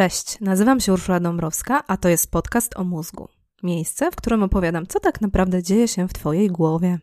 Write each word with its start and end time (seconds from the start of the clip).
Cześć, 0.00 0.40
nazywam 0.40 0.80
się 0.80 0.92
Urszula 0.92 1.20
Dąbrowska, 1.20 1.82
a 1.86 1.96
to 1.96 2.08
jest 2.08 2.30
podcast 2.30 2.76
o 2.76 2.84
mózgu. 2.84 3.28
Miejsce, 3.62 4.10
w 4.10 4.16
którym 4.16 4.42
opowiadam, 4.42 4.86
co 4.86 5.00
tak 5.00 5.20
naprawdę 5.20 5.62
dzieje 5.62 5.88
się 5.88 6.08
w 6.08 6.12
Twojej 6.12 6.48
głowie. 6.48 6.98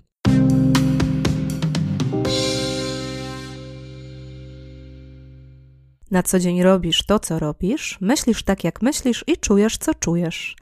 Na 6.12 6.24
co 6.24 6.40
dzień 6.40 6.64
robisz 6.64 7.06
to, 7.06 7.20
co 7.20 7.40
robisz, 7.40 7.98
myślisz 8.02 8.44
tak, 8.44 8.64
jak 8.64 8.82
myślisz 8.82 9.24
i 9.28 9.38
czujesz, 9.38 9.78
co 9.78 9.94
czujesz. 9.94 10.56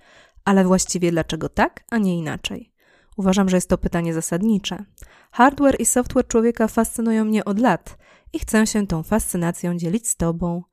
Ale 0.45 0.63
właściwie 0.63 1.11
dlaczego 1.11 1.49
tak, 1.49 1.83
a 1.91 1.97
nie 1.97 2.17
inaczej? 2.17 2.71
Uważam, 3.17 3.49
że 3.49 3.57
jest 3.57 3.69
to 3.69 3.77
pytanie 3.77 4.13
zasadnicze. 4.13 4.85
Hardware 5.31 5.75
i 5.79 5.85
software 5.85 6.27
człowieka 6.27 6.67
fascynują 6.67 7.25
mnie 7.25 7.45
od 7.45 7.59
lat 7.59 7.97
i 8.33 8.39
chcę 8.39 8.67
się 8.67 8.87
tą 8.87 9.03
fascynacją 9.03 9.77
dzielić 9.77 10.07
z 10.09 10.15
Tobą. 10.15 10.63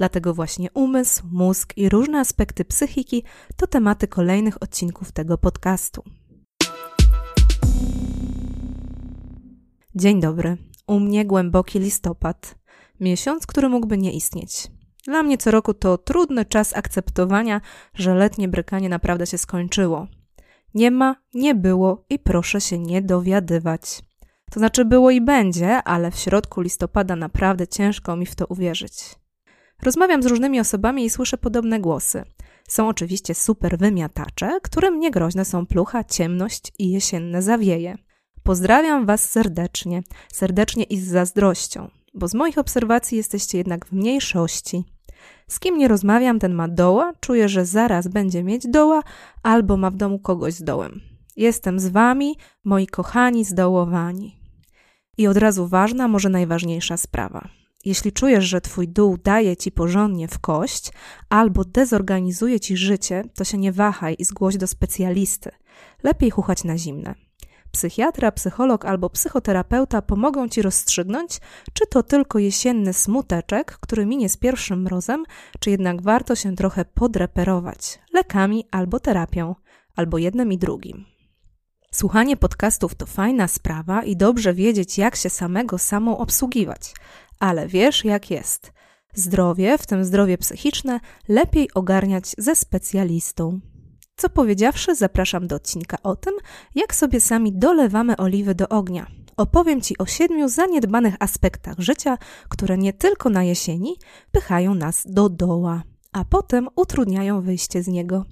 Dlatego 0.00 0.34
właśnie 0.34 0.70
umysł, 0.74 1.22
mózg 1.32 1.72
i 1.76 1.88
różne 1.88 2.20
aspekty 2.20 2.64
psychiki 2.64 3.24
to 3.56 3.66
tematy 3.66 4.08
kolejnych 4.08 4.62
odcinków 4.62 5.12
tego 5.12 5.38
podcastu. 5.38 6.02
Dzień 9.94 10.20
dobry. 10.20 10.56
U 10.86 11.00
mnie 11.00 11.24
głęboki 11.24 11.78
listopad. 11.78 12.54
Miesiąc, 13.00 13.46
który 13.46 13.68
mógłby 13.68 13.98
nie 13.98 14.12
istnieć. 14.12 14.68
Dla 15.04 15.22
mnie 15.22 15.38
co 15.38 15.50
roku 15.50 15.74
to 15.74 15.98
trudny 15.98 16.44
czas 16.44 16.76
akceptowania, 16.76 17.60
że 17.94 18.14
letnie 18.14 18.48
brykanie 18.48 18.88
naprawdę 18.88 19.26
się 19.26 19.38
skończyło. 19.38 20.06
Nie 20.74 20.90
ma, 20.90 21.16
nie 21.34 21.54
było 21.54 22.04
i 22.10 22.18
proszę 22.18 22.60
się 22.60 22.78
nie 22.78 23.02
dowiadywać. 23.02 24.02
To 24.50 24.60
znaczy 24.60 24.84
było 24.84 25.10
i 25.10 25.20
będzie, 25.20 25.82
ale 25.82 26.10
w 26.10 26.16
środku 26.16 26.60
listopada 26.60 27.16
naprawdę 27.16 27.68
ciężko 27.68 28.16
mi 28.16 28.26
w 28.26 28.34
to 28.34 28.46
uwierzyć. 28.46 29.19
Rozmawiam 29.82 30.22
z 30.22 30.26
różnymi 30.26 30.60
osobami 30.60 31.04
i 31.04 31.10
słyszę 31.10 31.38
podobne 31.38 31.80
głosy. 31.80 32.24
Są 32.68 32.88
oczywiście 32.88 33.34
super 33.34 33.78
wymiatacze, 33.78 34.58
którym 34.62 35.00
niegroźne 35.00 35.44
są 35.44 35.66
plucha, 35.66 36.04
ciemność 36.04 36.72
i 36.78 36.90
jesienne 36.90 37.42
zawieje. 37.42 37.98
Pozdrawiam 38.42 39.06
Was 39.06 39.30
serdecznie, 39.30 40.02
serdecznie 40.32 40.84
i 40.84 41.00
z 41.00 41.08
zazdrością, 41.08 41.90
bo 42.14 42.28
z 42.28 42.34
moich 42.34 42.58
obserwacji 42.58 43.16
jesteście 43.16 43.58
jednak 43.58 43.86
w 43.86 43.92
mniejszości. 43.92 44.84
Z 45.48 45.60
kim 45.60 45.78
nie 45.78 45.88
rozmawiam, 45.88 46.38
ten 46.38 46.54
ma 46.54 46.68
doła, 46.68 47.12
czuję, 47.20 47.48
że 47.48 47.66
zaraz 47.66 48.08
będzie 48.08 48.42
mieć 48.42 48.66
doła, 48.66 49.02
albo 49.42 49.76
ma 49.76 49.90
w 49.90 49.96
domu 49.96 50.18
kogoś 50.18 50.54
z 50.54 50.62
dołem. 50.62 51.00
Jestem 51.36 51.80
z 51.80 51.88
Wami, 51.88 52.36
moi 52.64 52.86
kochani 52.86 53.44
zdołowani. 53.44 54.36
I 55.18 55.26
od 55.26 55.36
razu 55.36 55.66
ważna, 55.66 56.08
może 56.08 56.28
najważniejsza 56.28 56.96
sprawa. 56.96 57.59
Jeśli 57.84 58.12
czujesz, 58.12 58.44
że 58.44 58.60
twój 58.60 58.88
dół 58.88 59.18
daje 59.24 59.56
ci 59.56 59.72
porządnie 59.72 60.28
w 60.28 60.38
kość 60.38 60.92
albo 61.28 61.64
dezorganizuje 61.64 62.60
ci 62.60 62.76
życie, 62.76 63.24
to 63.34 63.44
się 63.44 63.58
nie 63.58 63.72
wahaj 63.72 64.16
i 64.18 64.24
zgłoś 64.24 64.56
do 64.56 64.66
specjalisty. 64.66 65.50
Lepiej 66.02 66.30
chuchać 66.30 66.64
na 66.64 66.78
zimne. 66.78 67.14
Psychiatra, 67.72 68.32
psycholog 68.32 68.84
albo 68.84 69.10
psychoterapeuta 69.10 70.02
pomogą 70.02 70.48
ci 70.48 70.62
rozstrzygnąć, 70.62 71.40
czy 71.72 71.86
to 71.86 72.02
tylko 72.02 72.38
jesienny 72.38 72.92
smuteczek, 72.92 73.78
który 73.80 74.06
minie 74.06 74.28
z 74.28 74.36
pierwszym 74.36 74.82
mrozem, 74.82 75.24
czy 75.60 75.70
jednak 75.70 76.02
warto 76.02 76.34
się 76.34 76.56
trochę 76.56 76.84
podreperować 76.84 77.98
lekami 78.12 78.64
albo 78.70 79.00
terapią, 79.00 79.54
albo 79.96 80.18
jednym 80.18 80.52
i 80.52 80.58
drugim. 80.58 81.04
Słuchanie 81.92 82.36
podcastów 82.36 82.94
to 82.94 83.06
fajna 83.06 83.48
sprawa 83.48 84.02
i 84.02 84.16
dobrze 84.16 84.54
wiedzieć, 84.54 84.98
jak 84.98 85.16
się 85.16 85.30
samego 85.30 85.78
samą 85.78 86.18
obsługiwać, 86.18 86.94
ale 87.40 87.68
wiesz, 87.68 88.04
jak 88.04 88.30
jest. 88.30 88.72
Zdrowie, 89.14 89.78
w 89.78 89.86
tym 89.86 90.04
zdrowie 90.04 90.38
psychiczne, 90.38 91.00
lepiej 91.28 91.74
ogarniać 91.74 92.34
ze 92.38 92.54
specjalistą. 92.54 93.60
Co 94.16 94.28
powiedziawszy, 94.28 94.94
zapraszam 94.94 95.46
do 95.46 95.56
odcinka 95.56 95.96
o 96.02 96.16
tym, 96.16 96.34
jak 96.74 96.94
sobie 96.94 97.20
sami 97.20 97.52
dolewamy 97.52 98.16
oliwy 98.16 98.54
do 98.54 98.68
ognia. 98.68 99.06
Opowiem 99.36 99.80
Ci 99.80 99.98
o 99.98 100.06
siedmiu 100.06 100.48
zaniedbanych 100.48 101.14
aspektach 101.20 101.78
życia, 101.78 102.18
które 102.48 102.78
nie 102.78 102.92
tylko 102.92 103.30
na 103.30 103.44
jesieni 103.44 103.96
pychają 104.32 104.74
nas 104.74 105.04
do 105.06 105.28
doła, 105.28 105.82
a 106.12 106.24
potem 106.24 106.68
utrudniają 106.76 107.40
wyjście 107.40 107.82
z 107.82 107.88
niego. 107.88 108.24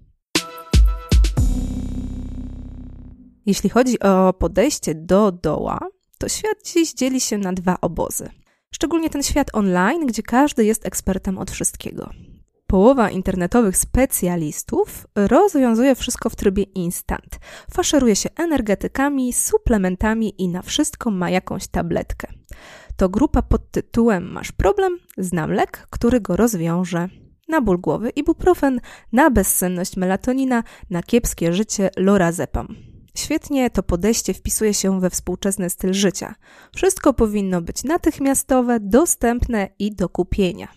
Jeśli 3.46 3.70
chodzi 3.70 4.00
o 4.00 4.32
podejście 4.32 4.94
do 4.94 5.32
doła, 5.32 5.78
to 6.18 6.28
świat 6.28 6.56
dziś 6.64 6.92
dzieli 6.92 7.20
się 7.20 7.38
na 7.38 7.52
dwa 7.52 7.80
obozy. 7.80 8.30
Szczególnie 8.74 9.10
ten 9.10 9.22
świat 9.22 9.50
online, 9.52 10.06
gdzie 10.06 10.22
każdy 10.22 10.64
jest 10.64 10.86
ekspertem 10.86 11.38
od 11.38 11.50
wszystkiego. 11.50 12.10
Połowa 12.66 13.10
internetowych 13.10 13.76
specjalistów 13.76 15.06
rozwiązuje 15.14 15.94
wszystko 15.94 16.30
w 16.30 16.36
trybie 16.36 16.62
instant. 16.62 17.38
Faszeruje 17.72 18.16
się 18.16 18.28
energetykami, 18.36 19.32
suplementami 19.32 20.42
i 20.42 20.48
na 20.48 20.62
wszystko 20.62 21.10
ma 21.10 21.30
jakąś 21.30 21.66
tabletkę. 21.66 22.28
To 22.96 23.08
grupa 23.08 23.42
pod 23.42 23.70
tytułem 23.70 24.32
Masz 24.32 24.52
problem? 24.52 24.98
Znam 25.18 25.52
lek, 25.52 25.86
który 25.90 26.20
go 26.20 26.36
rozwiąże. 26.36 27.08
Na 27.48 27.60
ból 27.60 27.78
głowy 27.78 28.10
ibuprofen, 28.10 28.80
na 29.12 29.30
bezsenność 29.30 29.96
melatonina, 29.96 30.62
na 30.90 31.02
kiepskie 31.02 31.52
życie 31.52 31.90
lorazepam. 31.96 32.87
Świetnie 33.18 33.70
to 33.70 33.82
podejście 33.82 34.34
wpisuje 34.34 34.74
się 34.74 35.00
we 35.00 35.10
współczesny 35.10 35.70
styl 35.70 35.92
życia. 35.92 36.34
Wszystko 36.76 37.14
powinno 37.14 37.60
być 37.60 37.84
natychmiastowe, 37.84 38.80
dostępne 38.80 39.68
i 39.78 39.94
do 39.94 40.08
kupienia. 40.08 40.68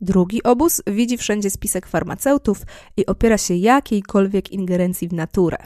Drugi 0.00 0.42
obóz 0.42 0.82
widzi 0.86 1.18
wszędzie 1.18 1.50
spisek 1.50 1.86
farmaceutów 1.86 2.62
i 2.96 3.06
opiera 3.06 3.38
się 3.38 3.54
jakiejkolwiek 3.54 4.52
ingerencji 4.52 5.08
w 5.08 5.12
naturę. 5.12 5.56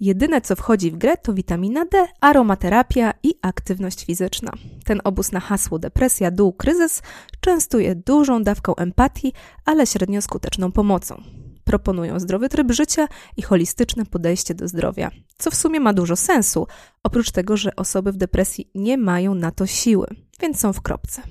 Jedyne 0.00 0.40
co 0.40 0.56
wchodzi 0.56 0.90
w 0.90 0.96
grę 0.96 1.16
to 1.16 1.34
witamina 1.34 1.84
D, 1.84 2.06
aromaterapia 2.20 3.14
i 3.22 3.34
aktywność 3.42 4.04
fizyczna. 4.04 4.52
Ten 4.84 5.00
obóz 5.04 5.32
na 5.32 5.40
hasło 5.40 5.78
depresja, 5.78 6.30
dół, 6.30 6.52
kryzys 6.52 7.02
częstuje 7.40 7.94
dużą 7.94 8.42
dawką 8.42 8.76
empatii, 8.76 9.32
ale 9.64 9.86
średnio 9.86 10.22
skuteczną 10.22 10.72
pomocą. 10.72 11.39
Proponują 11.70 12.20
zdrowy 12.20 12.48
tryb 12.48 12.72
życia 12.72 13.08
i 13.36 13.42
holistyczne 13.42 14.06
podejście 14.06 14.54
do 14.54 14.68
zdrowia, 14.68 15.10
co 15.38 15.50
w 15.50 15.54
sumie 15.54 15.80
ma 15.80 15.92
dużo 15.92 16.16
sensu, 16.16 16.66
oprócz 17.02 17.30
tego, 17.30 17.56
że 17.56 17.76
osoby 17.76 18.12
w 18.12 18.16
depresji 18.16 18.70
nie 18.74 18.98
mają 18.98 19.34
na 19.34 19.50
to 19.50 19.66
siły, 19.66 20.06
więc 20.40 20.60
są 20.60 20.72
w 20.72 20.80
kropce. 20.80 21.22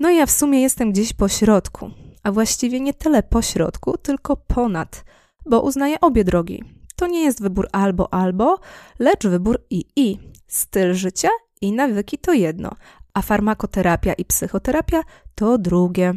No 0.00 0.10
i 0.10 0.16
ja 0.16 0.26
w 0.26 0.30
sumie 0.30 0.62
jestem 0.62 0.92
gdzieś 0.92 1.12
po 1.12 1.28
środku, 1.28 1.90
a 2.22 2.32
właściwie 2.32 2.80
nie 2.80 2.94
tyle 2.94 3.22
po 3.22 3.42
środku, 3.42 3.98
tylko 3.98 4.36
ponad, 4.36 5.04
bo 5.46 5.60
uznaję 5.60 6.00
obie 6.00 6.24
drogi. 6.24 6.64
To 6.96 7.06
nie 7.06 7.24
jest 7.24 7.42
wybór 7.42 7.68
albo 7.72 8.14
albo, 8.14 8.58
lecz 8.98 9.26
wybór 9.26 9.64
i 9.70 9.84
i. 9.96 10.18
Styl 10.46 10.94
życia 10.94 11.28
i 11.60 11.72
nawyki 11.72 12.18
to 12.18 12.32
jedno, 12.32 12.70
a 13.14 13.22
farmakoterapia 13.22 14.12
i 14.12 14.24
psychoterapia 14.24 15.02
to 15.34 15.58
drugie. 15.58 16.14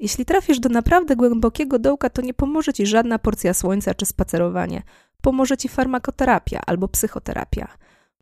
Jeśli 0.00 0.24
trafisz 0.24 0.60
do 0.60 0.68
naprawdę 0.68 1.16
głębokiego 1.16 1.78
dołka, 1.78 2.10
to 2.10 2.22
nie 2.22 2.34
pomoże 2.34 2.72
ci 2.72 2.86
żadna 2.86 3.18
porcja 3.18 3.54
słońca 3.54 3.94
czy 3.94 4.06
spacerowanie. 4.06 4.82
Pomoże 5.22 5.56
ci 5.56 5.68
farmakoterapia 5.68 6.60
albo 6.66 6.88
psychoterapia. 6.88 7.68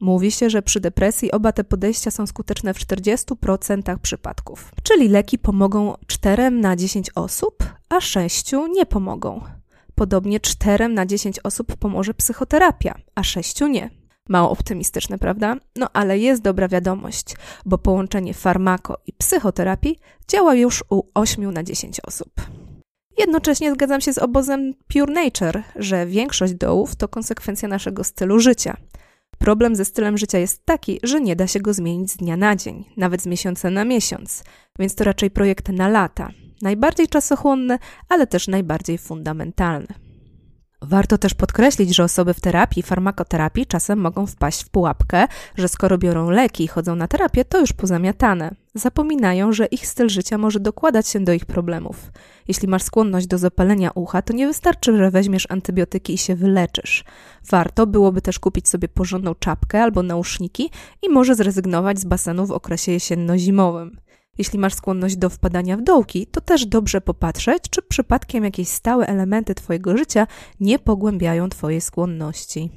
Mówi 0.01 0.31
się, 0.31 0.51
że 0.51 0.63
przy 0.63 0.81
depresji 0.81 1.33
oba 1.33 1.53
te 1.53 1.65
podejścia 1.65 2.11
są 2.11 2.27
skuteczne 2.27 2.75
w 2.75 2.79
40% 2.79 3.99
przypadków. 3.99 4.73
Czyli 4.83 5.09
leki 5.09 5.39
pomogą 5.39 5.95
4 6.07 6.51
na 6.51 6.77
10 6.77 7.11
osób, 7.15 7.65
a 7.89 8.01
6 8.01 8.53
nie 8.73 8.87
pomogą. 8.87 9.41
Podobnie 9.95 10.41
4 10.41 10.89
na 10.89 11.07
10 11.07 11.39
osób 11.45 11.77
pomoże 11.77 12.15
psychoterapia, 12.15 12.95
a 13.15 13.23
6 13.23 13.61
nie. 13.61 13.98
Mało 14.29 14.51
optymistyczne, 14.51 15.19
prawda? 15.19 15.57
No 15.77 15.87
ale 15.93 16.19
jest 16.19 16.43
dobra 16.43 16.69
wiadomość, 16.69 17.37
bo 17.67 17.79
połączenie 17.79 18.35
farmako 18.35 18.99
i 19.07 19.13
psychoterapii 19.13 19.99
działa 20.29 20.55
już 20.55 20.85
u 20.91 21.03
8 21.15 21.53
na 21.53 21.63
10 21.63 22.01
osób. 22.07 22.31
Jednocześnie 23.19 23.73
zgadzam 23.73 24.01
się 24.01 24.13
z 24.13 24.19
obozem 24.19 24.75
Pure 24.89 25.13
Nature, 25.13 25.63
że 25.77 26.07
większość 26.07 26.55
dołów 26.55 26.97
to 26.97 27.09
konsekwencja 27.09 27.69
naszego 27.69 28.05
stylu 28.05 28.41
życia. 28.41 28.77
Problem 29.39 29.77
ze 29.77 29.85
stylem 29.85 30.19
życia 30.19 30.39
jest 30.39 30.67
taki, 30.67 31.01
że 31.03 31.21
nie 31.21 31.37
da 31.37 31.47
się 31.47 31.61
go 31.61 31.75
zmienić 31.75 32.11
z 32.11 32.17
dnia 32.17 32.37
na 32.37 32.57
dzień, 32.57 32.85
nawet 32.97 33.23
z 33.23 33.27
miesiąca 33.27 33.71
na 33.71 33.85
miesiąc, 33.85 34.45
więc 34.79 34.95
to 34.95 35.05
raczej 35.05 35.31
projekt 35.31 35.69
na 35.69 35.89
lata. 35.89 36.31
Najbardziej 36.63 37.09
czasochłonne, 37.09 37.79
ale 38.09 38.27
też 38.27 38.49
najbardziej 38.49 38.99
fundamentalne. 38.99 40.08
Warto 40.83 41.19
też 41.19 41.35
podkreślić, 41.35 41.97
że 41.97 42.05
osoby 42.05 42.35
w 42.35 42.41
terapii, 42.41 42.83
farmakoterapii 42.83 43.67
czasem 43.67 43.99
mogą 43.99 44.27
wpaść 44.27 44.65
w 44.65 44.69
pułapkę, 44.69 45.27
że 45.57 45.69
skoro 45.69 45.99
biorą 45.99 46.31
leki 46.31 46.65
i 46.65 46.69
chodzą 46.69 46.97
na 46.97 47.09
terapię, 47.09 47.45
to 47.45 47.61
już 47.61 47.73
pozamiatane. 47.73 48.55
Zapominają, 48.75 49.53
że 49.53 49.67
ich 49.67 49.87
styl 49.87 50.09
życia 50.09 50.39
może 50.39 50.61
dokładać 50.61 51.09
się 51.09 51.21
do 51.21 51.33
ich 51.33 51.47
problemów. 51.47 52.13
Jeśli 52.49 52.69
masz 52.69 52.83
skłonność 52.83 53.27
do 53.27 53.39
zapalenia 53.39 53.91
ucha, 53.95 54.23
to 54.23 54.33
nie 54.33 54.47
wystarczy, 54.47 54.97
że 54.97 55.11
weźmiesz 55.11 55.47
antybiotyki 55.51 56.15
i 56.15 56.19
się 56.19 56.35
wyleczysz. 56.35 57.05
Warto 57.51 57.87
byłoby 57.87 58.23
też 58.23 58.39
kupić 58.39 58.69
sobie 58.69 58.89
porządną 58.89 59.35
czapkę 59.35 59.83
albo 59.83 60.03
nauszniki 60.03 60.71
i 61.03 61.09
może 61.09 61.35
zrezygnować 61.35 61.99
z 61.99 62.05
basenu 62.05 62.47
w 62.47 62.53
okresie 62.53 62.93
jesienno-zimowym. 62.93 64.08
Jeśli 64.39 64.59
masz 64.59 64.75
skłonność 64.75 65.17
do 65.17 65.31
wpadania 65.31 65.77
w 65.77 65.83
dołki, 65.83 66.27
to 66.27 66.41
też 66.41 66.67
dobrze 66.67 67.01
popatrzeć, 67.01 67.63
czy 67.71 67.83
przypadkiem 67.83 68.45
jakieś 68.45 68.69
stałe 68.69 69.07
elementy 69.07 69.55
Twojego 69.55 69.97
życia 69.97 70.27
nie 70.61 70.79
pogłębiają 70.79 71.49
Twojej 71.49 71.81
skłonności. 71.81 72.71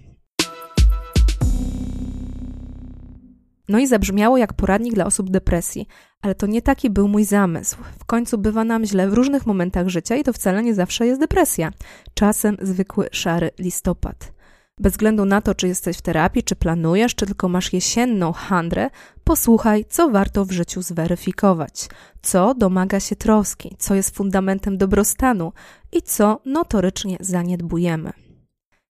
No 3.69 3.79
i 3.79 3.87
zabrzmiało 3.87 4.37
jak 4.37 4.53
poradnik 4.53 4.93
dla 4.93 5.05
osób 5.05 5.29
depresji, 5.29 5.87
ale 6.21 6.35
to 6.35 6.47
nie 6.47 6.61
taki 6.61 6.89
był 6.89 7.07
mój 7.07 7.25
zamysł. 7.25 7.77
W 7.99 8.05
końcu 8.05 8.37
bywa 8.37 8.63
nam 8.63 8.85
źle 8.85 9.09
w 9.09 9.13
różnych 9.13 9.45
momentach 9.45 9.87
życia 9.87 10.15
i 10.15 10.23
to 10.23 10.33
wcale 10.33 10.63
nie 10.63 10.73
zawsze 10.73 11.07
jest 11.07 11.21
depresja. 11.21 11.71
Czasem 12.13 12.57
zwykły 12.61 13.09
szary 13.11 13.51
listopad. 13.59 14.40
Bez 14.81 14.93
względu 14.93 15.25
na 15.25 15.41
to, 15.41 15.55
czy 15.55 15.67
jesteś 15.67 15.97
w 15.97 16.01
terapii, 16.01 16.43
czy 16.43 16.55
planujesz, 16.55 17.15
czy 17.15 17.25
tylko 17.25 17.49
masz 17.49 17.73
jesienną 17.73 18.33
handrę, 18.33 18.89
posłuchaj, 19.23 19.85
co 19.89 20.09
warto 20.09 20.45
w 20.45 20.51
życiu 20.51 20.81
zweryfikować, 20.81 21.89
co 22.21 22.53
domaga 22.53 22.99
się 22.99 23.15
troski, 23.15 23.75
co 23.79 23.95
jest 23.95 24.15
fundamentem 24.15 24.77
dobrostanu 24.77 25.53
i 25.91 26.01
co 26.01 26.41
notorycznie 26.45 27.17
zaniedbujemy. 27.19 28.11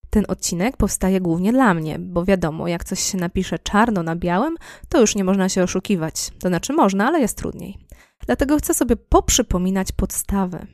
Ten 0.10 0.26
odcinek 0.28 0.78
powstaje 0.78 1.22
głównie 1.22 1.54
dla 1.54 1.74
mnie, 1.74 2.00
bo 2.00 2.26
wiadomo, 2.26 2.68
jak 2.68 2.84
coś 2.84 3.00
się 3.00 3.18
napisze 3.18 3.60
czarno 3.60 4.04
na 4.04 4.16
białym, 4.16 4.56
to 4.90 5.02
już 5.02 5.16
nie 5.16 5.24
można 5.24 5.50
się 5.50 5.64
oszukiwać. 5.64 6.32
To 6.40 6.48
znaczy 6.48 6.74
można, 6.74 7.08
ale 7.08 7.20
jest 7.20 7.38
trudniej. 7.38 7.78
Dlatego 8.26 8.58
chcę 8.58 8.74
sobie 8.74 8.96
poprzypominać 8.96 9.92
podstawy. 9.92 10.68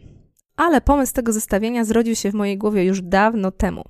Ale 0.55 0.81
pomysł 0.81 1.13
tego 1.13 1.33
zestawienia 1.33 1.85
zrodził 1.85 2.15
się 2.15 2.31
w 2.31 2.33
mojej 2.33 2.57
głowie 2.57 2.83
już 2.83 3.01
dawno 3.01 3.51
temu. 3.51 3.83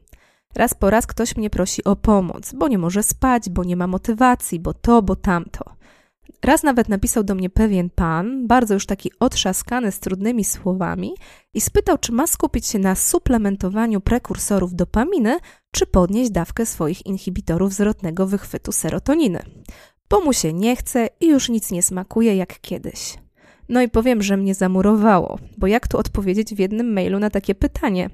Raz 0.57 0.74
po 0.74 0.89
raz 0.89 1.07
ktoś 1.07 1.36
mnie 1.36 1.50
prosi 1.50 1.83
o 1.83 1.95
pomoc, 1.95 2.54
bo 2.54 2.68
nie 2.68 2.77
może 2.77 3.04
spać, 3.04 3.50
bo 3.50 3.63
nie 3.63 3.75
ma 3.75 3.88
motywacji, 3.88 4.59
bo 4.59 4.74
to, 4.74 5.01
bo 5.01 5.15
tamto. 5.15 5.65
Raz 6.44 6.63
nawet 6.63 6.89
napisał 6.89 7.24
do 7.24 7.36
mnie 7.36 7.50
pewien 7.50 7.89
pan, 7.89 8.48
bardzo 8.48 8.74
już 8.74 8.86
taki 8.86 9.12
otrzaskany 9.19 9.92
z 9.92 10.00
trudnymi 10.00 10.44
słowami, 10.44 11.13
i 11.54 11.62
spytał, 11.62 11.98
czy 11.98 12.12
ma 12.12 12.27
skupić 12.27 12.68
się 12.68 12.80
na 12.80 12.95
suplementowaniu 12.95 14.01
prekursorów 14.01 14.75
dopaminy, 14.75 15.38
czy 15.71 15.86
podnieść 15.86 16.31
dawkę 16.31 16.65
swoich 16.65 17.06
inhibitorów 17.06 17.74
zwrotnego 17.74 18.27
wychwytu 18.27 18.71
serotoniny. 18.71 19.39
Bo 20.10 20.21
mu 20.21 20.33
się 20.33 20.53
nie 20.53 20.75
chce 20.75 21.10
i 21.19 21.27
już 21.27 21.50
nic 21.50 21.71
nie 21.71 21.83
smakuje 21.83 22.36
jak 22.36 22.62
kiedyś. 22.62 23.18
No 23.69 23.81
i 23.81 23.89
powiem, 23.89 24.21
że 24.21 24.38
mnie 24.38 24.56
zamurowało, 24.56 25.39
bo 25.57 25.68
jak 25.68 25.88
tu 25.88 25.98
odpowiedzieć 25.98 26.56
w 26.56 26.60
jednym 26.60 26.94
mailu 26.94 27.19
na 27.19 27.30
takie 27.30 27.56
pytanie? 27.56 28.10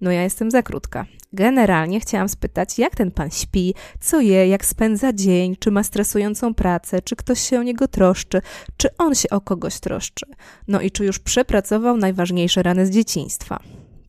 No 0.00 0.10
ja 0.10 0.22
jestem 0.22 0.50
za 0.50 0.62
krótka. 0.62 1.06
Generalnie 1.32 2.00
chciałam 2.00 2.28
spytać, 2.28 2.78
jak 2.78 2.96
ten 2.96 3.10
pan 3.10 3.30
śpi, 3.30 3.74
co 4.00 4.20
je, 4.20 4.48
jak 4.48 4.64
spędza 4.64 5.12
dzień, 5.12 5.56
czy 5.56 5.70
ma 5.70 5.82
stresującą 5.82 6.54
pracę, 6.54 7.02
czy 7.02 7.16
ktoś 7.16 7.40
się 7.40 7.60
o 7.60 7.62
niego 7.62 7.88
troszczy, 7.88 8.40
czy 8.76 8.88
on 8.98 9.14
się 9.14 9.28
o 9.30 9.40
kogoś 9.40 9.80
troszczy. 9.80 10.26
No 10.68 10.80
i 10.80 10.90
czy 10.90 11.04
już 11.04 11.18
przepracował 11.18 11.96
najważniejsze 11.96 12.62
rany 12.62 12.86
z 12.86 12.90
dzieciństwa. 12.90 13.60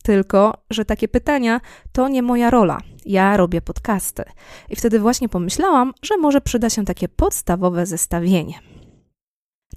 Tylko, 0.02 0.54
że 0.70 0.84
takie 0.84 1.08
pytania 1.08 1.60
to 1.92 2.08
nie 2.08 2.22
moja 2.22 2.50
rola. 2.50 2.78
Ja 3.06 3.36
robię 3.36 3.60
podcasty. 3.60 4.24
I 4.68 4.76
wtedy 4.76 5.00
właśnie 5.00 5.28
pomyślałam, 5.28 5.92
że 6.02 6.16
może 6.16 6.40
przyda 6.40 6.70
się 6.70 6.84
takie 6.84 7.08
podstawowe 7.08 7.86
zestawienie. 7.86 8.54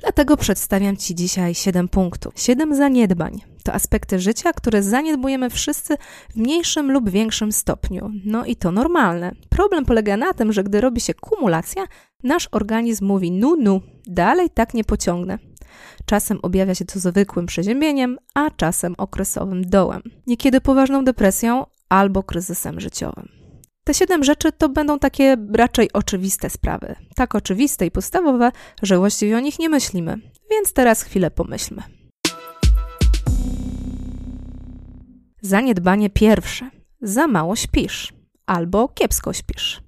Dlatego 0.02 0.38
przedstawiam 0.38 0.98
Ci 0.98 1.16
dzisiaj 1.16 1.56
7 1.56 1.88
punktów, 1.88 2.34
7 2.36 2.76
zaniedbań. 2.76 3.42
To 3.64 3.74
aspekty 3.74 4.20
życia, 4.20 4.54
które 4.54 4.84
zaniedbujemy 4.84 5.50
wszyscy 5.50 5.98
w 6.30 6.36
mniejszym 6.36 6.92
lub 6.92 7.10
większym 7.10 7.52
stopniu. 7.52 8.12
No 8.26 8.46
i 8.46 8.56
to 8.56 8.72
normalne. 8.72 9.32
Problem 9.50 9.86
polega 9.86 10.18
na 10.18 10.34
tym, 10.34 10.54
że 10.54 10.64
gdy 10.64 10.82
robi 10.82 11.02
się 11.02 11.14
kumulacja, 11.14 11.86
nasz 12.24 12.50
organizm 12.52 13.06
mówi 13.06 13.32
nu, 13.32 13.56
nu, 13.56 13.82
dalej 14.08 14.50
tak 14.50 14.74
nie 14.74 14.84
pociągnę. 14.84 15.38
Czasem 16.06 16.40
objawia 16.42 16.76
się 16.76 16.86
to 16.86 17.00
zwykłym 17.00 17.46
przeziębieniem, 17.46 18.18
a 18.34 18.52
czasem 18.52 18.96
okresowym 18.98 19.70
dołem. 19.70 20.02
Niekiedy 20.28 20.62
poważną 20.62 21.06
depresją 21.06 21.66
albo 21.90 22.24
kryzysem 22.24 22.80
życiowym. 22.80 23.41
Te 23.84 23.94
siedem 23.94 24.24
rzeczy 24.24 24.52
to 24.52 24.70
będą 24.70 25.00
takie 25.00 25.38
raczej 25.54 25.94
oczywiste 25.94 26.50
sprawy. 26.50 26.96
Tak 27.16 27.36
oczywiste 27.36 27.86
i 27.86 27.92
podstawowe, 27.92 28.52
że 28.82 28.98
właściwie 28.98 29.38
o 29.38 29.40
nich 29.40 29.60
nie 29.60 29.70
myślimy. 29.70 30.18
Więc 30.52 30.74
teraz 30.74 31.04
chwilę 31.04 31.32
pomyślmy. 31.32 31.84
Zaniedbanie 35.42 36.10
pierwsze. 36.10 36.70
Za 37.02 37.28
mało 37.28 37.56
śpisz 37.56 38.14
albo 38.46 38.88
kiepsko 38.88 39.34
śpisz. 39.34 39.82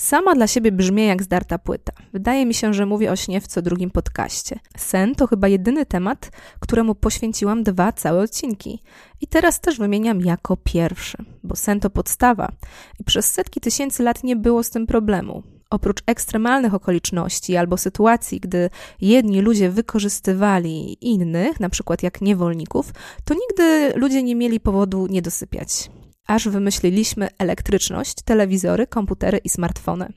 Sama 0.00 0.34
dla 0.34 0.46
siebie 0.46 0.72
brzmi 0.72 1.06
jak 1.06 1.22
zdarta 1.22 1.58
płyta. 1.58 1.92
Wydaje 2.12 2.46
mi 2.46 2.54
się, 2.54 2.74
że 2.74 2.86
mówię 2.86 3.12
o 3.12 3.16
śnie 3.16 3.40
w 3.40 3.46
co 3.46 3.62
drugim 3.62 3.90
podcaście. 3.90 4.58
Sen 4.76 5.14
to 5.14 5.26
chyba 5.26 5.48
jedyny 5.48 5.86
temat, 5.86 6.30
któremu 6.60 6.94
poświęciłam 6.94 7.62
dwa 7.62 7.92
całe 7.92 8.22
odcinki. 8.22 8.82
I 9.20 9.26
teraz 9.26 9.60
też 9.60 9.78
wymieniam 9.78 10.20
jako 10.20 10.56
pierwszy, 10.56 11.16
bo 11.42 11.56
sen 11.56 11.80
to 11.80 11.90
podstawa. 11.90 12.52
I 12.98 13.04
przez 13.04 13.32
setki 13.32 13.60
tysięcy 13.60 14.02
lat 14.02 14.24
nie 14.24 14.36
było 14.36 14.62
z 14.62 14.70
tym 14.70 14.86
problemu. 14.86 15.42
Oprócz 15.70 16.02
ekstremalnych 16.06 16.74
okoliczności 16.74 17.56
albo 17.56 17.76
sytuacji, 17.76 18.40
gdy 18.40 18.70
jedni 19.00 19.40
ludzie 19.40 19.70
wykorzystywali 19.70 20.96
innych, 21.00 21.60
na 21.60 21.68
przykład 21.68 22.02
jak 22.02 22.20
niewolników, 22.20 22.92
to 23.24 23.34
nigdy 23.34 23.92
ludzie 23.98 24.22
nie 24.22 24.36
mieli 24.36 24.60
powodu 24.60 25.06
nie 25.06 25.22
dosypiać 25.22 25.90
aż 26.30 26.48
wymyśliliśmy 26.48 27.28
elektryczność, 27.38 28.14
telewizory, 28.24 28.86
komputery 28.86 29.38
i 29.38 29.48
smartfony. 29.48 30.12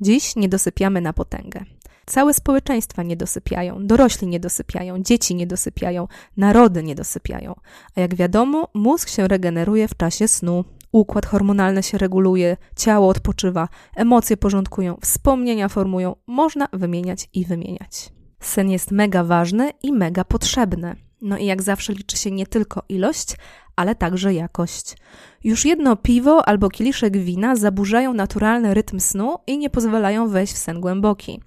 Dziś 0.00 0.36
nie 0.36 0.48
dosypiamy 0.48 1.00
na 1.00 1.12
potęgę. 1.12 1.64
Całe 2.06 2.34
społeczeństwa 2.34 3.02
nie 3.02 3.16
dosypiają, 3.16 3.86
dorośli 3.86 4.28
nie 4.28 4.40
dosypiają, 4.40 5.02
dzieci 5.02 5.34
nie 5.34 5.46
dosypiają, 5.46 6.08
narody 6.36 6.82
nie 6.82 6.94
dosypiają. 6.94 7.54
A 7.96 8.00
jak 8.00 8.14
wiadomo, 8.14 8.68
mózg 8.74 9.08
się 9.08 9.28
regeneruje 9.28 9.88
w 9.88 9.96
czasie 9.96 10.28
snu, 10.28 10.64
układ 10.92 11.26
hormonalny 11.26 11.82
się 11.82 11.98
reguluje, 11.98 12.56
ciało 12.76 13.08
odpoczywa, 13.08 13.68
emocje 13.96 14.36
porządkują, 14.36 14.96
wspomnienia 15.02 15.68
formują, 15.68 16.16
można 16.26 16.68
wymieniać 16.72 17.28
i 17.32 17.44
wymieniać. 17.44 18.12
Sen 18.40 18.70
jest 18.70 18.90
mega 18.90 19.24
ważny 19.24 19.70
i 19.82 19.92
mega 19.92 20.24
potrzebny. 20.24 21.11
No 21.22 21.38
i 21.38 21.46
jak 21.46 21.62
zawsze 21.62 21.92
liczy 21.92 22.16
się 22.16 22.30
nie 22.30 22.46
tylko 22.46 22.82
ilość, 22.88 23.36
ale 23.76 23.94
także 23.94 24.34
jakość. 24.34 24.96
Już 25.44 25.64
jedno 25.64 25.96
piwo 25.96 26.48
albo 26.48 26.68
kieliszek 26.68 27.16
wina 27.16 27.56
zaburzają 27.56 28.14
naturalny 28.14 28.74
rytm 28.74 29.00
snu 29.00 29.36
i 29.46 29.58
nie 29.58 29.70
pozwalają 29.70 30.28
wejść 30.28 30.52
w 30.52 30.58
sen 30.58 30.80
głęboki. 30.80 31.42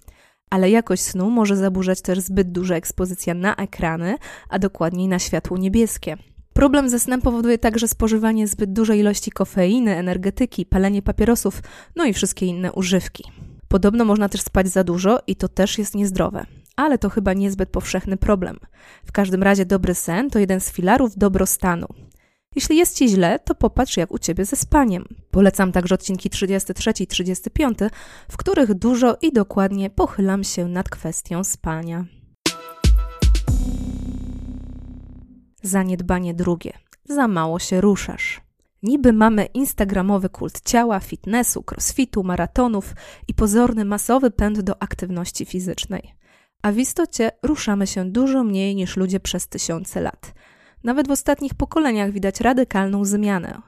Ale 0.49 0.69
jakość 0.69 1.01
snu 1.01 1.29
może 1.29 1.55
zaburzać 1.57 2.01
też 2.01 2.19
zbyt 2.19 2.51
duża 2.51 2.75
ekspozycja 2.75 3.33
na 3.33 3.55
ekrany, 3.55 4.17
a 4.49 4.59
dokładniej 4.59 5.07
na 5.07 5.19
światło 5.19 5.57
niebieskie. 5.57 6.17
Problem 6.53 6.89
ze 6.89 6.99
snem 6.99 7.21
powoduje 7.21 7.57
także 7.57 7.87
spożywanie 7.87 8.47
zbyt 8.47 8.73
dużej 8.73 8.99
ilości 8.99 9.31
kofeiny, 9.31 9.95
energetyki, 9.95 10.65
palenie 10.65 11.01
papierosów, 11.01 11.61
no 11.95 12.05
i 12.05 12.13
wszystkie 12.13 12.45
inne 12.45 12.71
używki. 12.71 13.23
Podobno 13.67 14.05
można 14.05 14.29
też 14.29 14.41
spać 14.41 14.67
za 14.67 14.83
dużo 14.83 15.19
i 15.27 15.35
to 15.35 15.47
też 15.47 15.77
jest 15.77 15.95
niezdrowe 15.95 16.45
ale 16.75 16.97
to 16.97 17.09
chyba 17.09 17.33
niezbyt 17.33 17.69
powszechny 17.69 18.17
problem. 18.17 18.59
W 19.05 19.11
każdym 19.11 19.43
razie 19.43 19.65
dobry 19.65 19.95
sen 19.95 20.29
to 20.29 20.39
jeden 20.39 20.59
z 20.59 20.71
filarów 20.71 21.17
dobrostanu. 21.17 21.87
Jeśli 22.55 22.77
jest 22.77 22.97
ci 22.97 23.09
źle, 23.09 23.39
to 23.39 23.55
popatrz 23.55 23.97
jak 23.97 24.11
u 24.11 24.19
ciebie 24.19 24.45
ze 24.45 24.55
spaniem. 24.55 25.05
Polecam 25.31 25.71
także 25.71 25.95
odcinki 25.95 26.29
33 26.29 26.91
i 26.99 27.07
35, 27.07 27.77
w 28.31 28.37
których 28.37 28.73
dużo 28.73 29.17
i 29.21 29.31
dokładnie 29.31 29.89
pochylam 29.89 30.43
się 30.43 30.67
nad 30.67 30.89
kwestią 30.89 31.43
spania. 31.43 32.05
Zaniedbanie 35.63 36.33
drugie. 36.33 36.73
Za 37.09 37.27
mało 37.27 37.59
się 37.59 37.81
ruszasz. 37.81 38.41
Niby 38.83 39.13
mamy 39.13 39.45
instagramowy 39.45 40.29
kult 40.29 40.61
ciała, 40.61 40.99
fitnessu, 40.99 41.63
crossfitu, 41.71 42.23
maratonów 42.23 42.93
i 43.27 43.33
pozorny 43.33 43.85
masowy 43.85 44.31
pęd 44.31 44.61
do 44.61 44.83
aktywności 44.83 45.45
fizycznej 45.45 46.15
a 46.65 46.71
w 46.71 46.77
istocie 46.77 47.31
ruszamy 47.43 47.87
się 47.87 48.11
dużo 48.11 48.43
mniej 48.43 48.75
niż 48.75 48.97
ludzie 48.97 49.19
przez 49.19 49.47
tysiące 49.47 50.01
lat. 50.01 50.33
Nawet 50.83 51.07
w 51.07 51.11
ostatnich 51.11 51.53
pokoleniach 51.53 52.11
widać 52.11 52.41
radykalną 52.41 53.05
zmianę. 53.05 53.61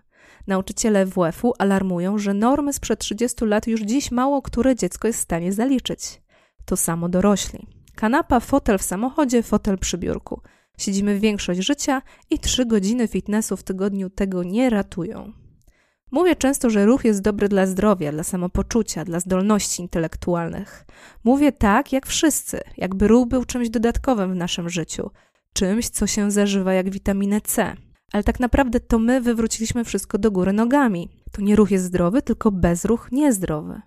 Nauczyciele 0.47 1.05
WF-u 1.05 1.53
alarmują, 1.59 2.17
że 2.17 2.33
normy 2.33 2.73
sprzed 2.73 2.99
30 2.99 3.45
lat 3.45 3.67
już 3.67 3.81
dziś 3.81 4.11
mało 4.11 4.41
które 4.41 4.75
dziecko 4.75 5.07
jest 5.07 5.19
w 5.19 5.23
stanie 5.23 5.53
zaliczyć. 5.53 6.21
To 6.65 6.77
samo 6.77 7.09
dorośli. 7.09 7.67
Kanapa, 7.95 8.39
fotel 8.39 8.77
w 8.77 8.83
samochodzie, 8.83 9.43
fotel 9.43 9.77
przy 9.77 9.97
biurku. 9.97 10.41
Siedzimy 10.77 11.19
większość 11.19 11.59
życia 11.59 12.01
i 12.29 12.39
trzy 12.39 12.65
godziny 12.65 13.07
fitnessu 13.07 13.57
w 13.57 13.63
tygodniu 13.63 14.09
tego 14.09 14.43
nie 14.43 14.69
ratują. 14.69 15.33
Mówię 16.11 16.35
często, 16.35 16.69
że 16.69 16.85
ruch 16.85 17.05
jest 17.05 17.21
dobry 17.21 17.49
dla 17.49 17.65
zdrowia, 17.65 18.11
dla 18.11 18.23
samopoczucia, 18.23 19.05
dla 19.05 19.19
zdolności 19.19 19.81
intelektualnych. 19.81 20.85
Mówię 21.23 21.51
tak, 21.51 21.93
jak 21.93 22.07
wszyscy, 22.07 22.61
jakby 22.77 23.07
ruch 23.07 23.27
był 23.27 23.45
czymś 23.45 23.69
dodatkowym 23.69 24.33
w 24.33 24.35
naszym 24.35 24.69
życiu, 24.69 25.11
czymś, 25.53 25.89
co 25.89 26.07
się 26.07 26.31
zażywa 26.31 26.73
jak 26.73 26.89
witaminę 26.89 27.41
C. 27.41 27.75
Ale 28.13 28.23
tak 28.23 28.39
naprawdę 28.39 28.79
to 28.79 28.99
my 28.99 29.21
wywróciliśmy 29.21 29.83
wszystko 29.83 30.17
do 30.17 30.31
góry 30.31 30.53
nogami. 30.53 31.09
To 31.31 31.41
nie 31.41 31.55
ruch 31.55 31.71
jest 31.71 31.85
zdrowy, 31.85 32.21
tylko 32.21 32.51
bezruch 32.51 33.11
niezdrowy. 33.11 33.81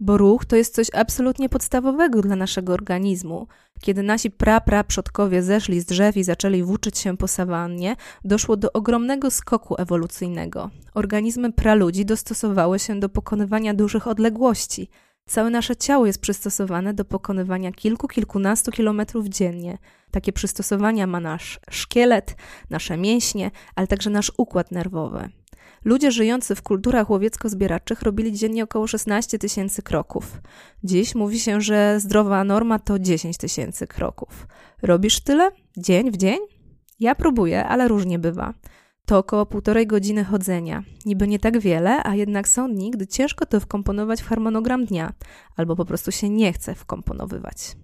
Bo 0.00 0.18
ruch 0.18 0.44
to 0.44 0.56
jest 0.56 0.74
coś 0.74 0.86
absolutnie 0.94 1.48
podstawowego 1.48 2.22
dla 2.22 2.36
naszego 2.36 2.72
organizmu. 2.72 3.46
Kiedy 3.80 4.02
nasi 4.02 4.30
pra-pra-przodkowie 4.30 5.42
zeszli 5.42 5.80
z 5.80 5.84
drzew 5.84 6.16
i 6.16 6.24
zaczęli 6.24 6.62
włóczyć 6.62 6.98
się 6.98 7.16
po 7.16 7.28
sawannie, 7.28 7.96
doszło 8.24 8.56
do 8.56 8.72
ogromnego 8.72 9.30
skoku 9.30 9.74
ewolucyjnego. 9.78 10.70
Organizmy 10.94 11.52
praludzi 11.52 12.04
dostosowały 12.04 12.78
się 12.78 13.00
do 13.00 13.08
pokonywania 13.08 13.74
dużych 13.74 14.06
odległości. 14.06 14.88
Całe 15.26 15.50
nasze 15.50 15.76
ciało 15.76 16.06
jest 16.06 16.20
przystosowane 16.20 16.94
do 16.94 17.04
pokonywania 17.04 17.72
kilku, 17.72 18.08
kilkunastu 18.08 18.70
kilometrów 18.70 19.26
dziennie. 19.28 19.78
Takie 20.10 20.32
przystosowania 20.32 21.06
ma 21.06 21.20
nasz 21.20 21.60
szkielet, 21.70 22.36
nasze 22.70 22.96
mięśnie, 22.96 23.50
ale 23.74 23.86
także 23.86 24.10
nasz 24.10 24.32
układ 24.36 24.70
nerwowy. 24.70 25.28
Ludzie 25.84 26.12
żyjący 26.12 26.54
w 26.54 26.62
kulturach 26.62 27.10
łowiecko-zbieraczych 27.10 28.02
robili 28.02 28.32
dziennie 28.32 28.64
około 28.64 28.86
16 28.86 29.38
tysięcy 29.38 29.82
kroków. 29.82 30.40
Dziś 30.84 31.14
mówi 31.14 31.40
się, 31.40 31.60
że 31.60 32.00
zdrowa 32.00 32.44
norma 32.44 32.78
to 32.78 32.98
10 32.98 33.36
tysięcy 33.36 33.86
kroków. 33.86 34.46
Robisz 34.82 35.20
tyle? 35.20 35.50
Dzień 35.76 36.10
w 36.10 36.16
dzień? 36.16 36.38
Ja 37.00 37.14
próbuję, 37.14 37.64
ale 37.64 37.88
różnie 37.88 38.18
bywa. 38.18 38.54
To 39.06 39.18
około 39.18 39.46
półtorej 39.46 39.86
godziny 39.86 40.24
chodzenia. 40.24 40.82
Niby 41.06 41.28
nie 41.28 41.38
tak 41.38 41.58
wiele, 41.58 42.04
a 42.04 42.14
jednak 42.14 42.48
są 42.48 42.72
dni, 42.72 42.90
gdy 42.90 43.06
ciężko 43.06 43.46
to 43.46 43.60
wkomponować 43.60 44.22
w 44.22 44.26
harmonogram 44.26 44.84
dnia, 44.84 45.12
albo 45.56 45.76
po 45.76 45.84
prostu 45.84 46.12
się 46.12 46.28
nie 46.28 46.52
chce 46.52 46.74
wkomponowywać. 46.74 47.76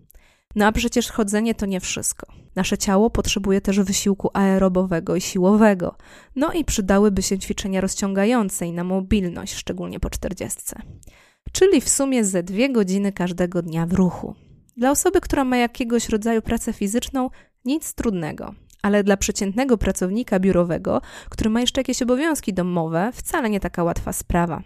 No 0.54 0.66
a 0.66 0.72
przecież 0.72 1.10
chodzenie 1.10 1.54
to 1.54 1.66
nie 1.66 1.80
wszystko. 1.80 2.26
Nasze 2.56 2.78
ciało 2.78 3.10
potrzebuje 3.10 3.60
też 3.60 3.80
wysiłku 3.80 4.30
aerobowego 4.32 5.16
i 5.16 5.20
siłowego. 5.20 5.96
No 6.36 6.52
i 6.52 6.64
przydałyby 6.64 7.22
się 7.22 7.38
ćwiczenia 7.38 7.80
rozciągające 7.80 8.66
i 8.66 8.72
na 8.72 8.84
mobilność, 8.84 9.54
szczególnie 9.54 10.00
po 10.00 10.10
czterdziestce. 10.10 10.82
Czyli 11.52 11.80
w 11.80 11.88
sumie 11.88 12.24
ze 12.24 12.42
dwie 12.42 12.72
godziny 12.72 13.12
każdego 13.12 13.62
dnia 13.62 13.86
w 13.86 13.92
ruchu. 13.92 14.34
Dla 14.76 14.90
osoby, 14.90 15.20
która 15.20 15.44
ma 15.44 15.56
jakiegoś 15.56 16.08
rodzaju 16.08 16.42
pracę 16.42 16.72
fizyczną, 16.72 17.30
nic 17.64 17.94
trudnego. 17.94 18.54
Ale 18.82 19.04
dla 19.04 19.16
przeciętnego 19.16 19.78
pracownika 19.78 20.40
biurowego, 20.40 21.00
który 21.30 21.50
ma 21.50 21.60
jeszcze 21.60 21.80
jakieś 21.80 22.02
obowiązki 22.02 22.54
domowe, 22.54 23.10
wcale 23.14 23.50
nie 23.50 23.60
taka 23.60 23.84
łatwa 23.84 24.12
sprawa. 24.12 24.62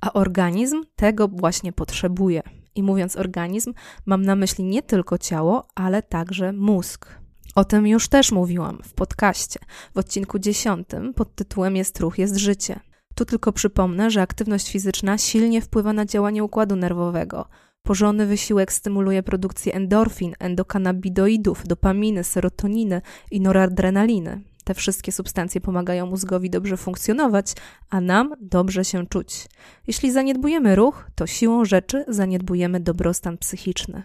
A 0.00 0.12
organizm 0.12 0.82
tego 0.96 1.28
właśnie 1.28 1.72
potrzebuje. 1.72 2.42
I 2.78 2.82
mówiąc 2.82 3.16
organizm, 3.16 3.74
mam 4.06 4.22
na 4.22 4.36
myśli 4.36 4.64
nie 4.64 4.82
tylko 4.82 5.18
ciało, 5.18 5.68
ale 5.74 6.02
także 6.02 6.52
mózg. 6.52 7.06
O 7.54 7.64
tym 7.64 7.86
już 7.86 8.08
też 8.08 8.32
mówiłam 8.32 8.78
w 8.84 8.94
podcaście, 8.94 9.60
w 9.94 9.98
odcinku 9.98 10.38
10 10.38 10.88
pod 11.14 11.34
tytułem 11.34 11.76
Jest 11.76 12.00
ruch, 12.00 12.18
jest 12.18 12.36
życie. 12.36 12.80
Tu 13.14 13.24
tylko 13.24 13.52
przypomnę, 13.52 14.10
że 14.10 14.22
aktywność 14.22 14.72
fizyczna 14.72 15.18
silnie 15.18 15.60
wpływa 15.60 15.92
na 15.92 16.04
działanie 16.04 16.44
układu 16.44 16.76
nerwowego. 16.76 17.48
Porządny 17.82 18.26
wysiłek 18.26 18.72
stymuluje 18.72 19.22
produkcję 19.22 19.74
endorfin, 19.74 20.34
endokanabidoidów, 20.38 21.66
dopaminy, 21.66 22.24
serotoniny 22.24 23.02
i 23.30 23.40
noradrenaliny. 23.40 24.40
Te 24.68 24.74
wszystkie 24.74 25.12
substancje 25.12 25.60
pomagają 25.60 26.06
mózgowi 26.06 26.50
dobrze 26.50 26.76
funkcjonować, 26.76 27.52
a 27.90 28.00
nam 28.00 28.34
dobrze 28.40 28.84
się 28.84 29.06
czuć. 29.06 29.46
Jeśli 29.86 30.12
zaniedbujemy 30.12 30.76
ruch, 30.76 31.10
to 31.14 31.26
siłą 31.26 31.64
rzeczy 31.64 32.04
zaniedbujemy 32.08 32.80
dobrostan 32.80 33.38
psychiczny. 33.38 34.02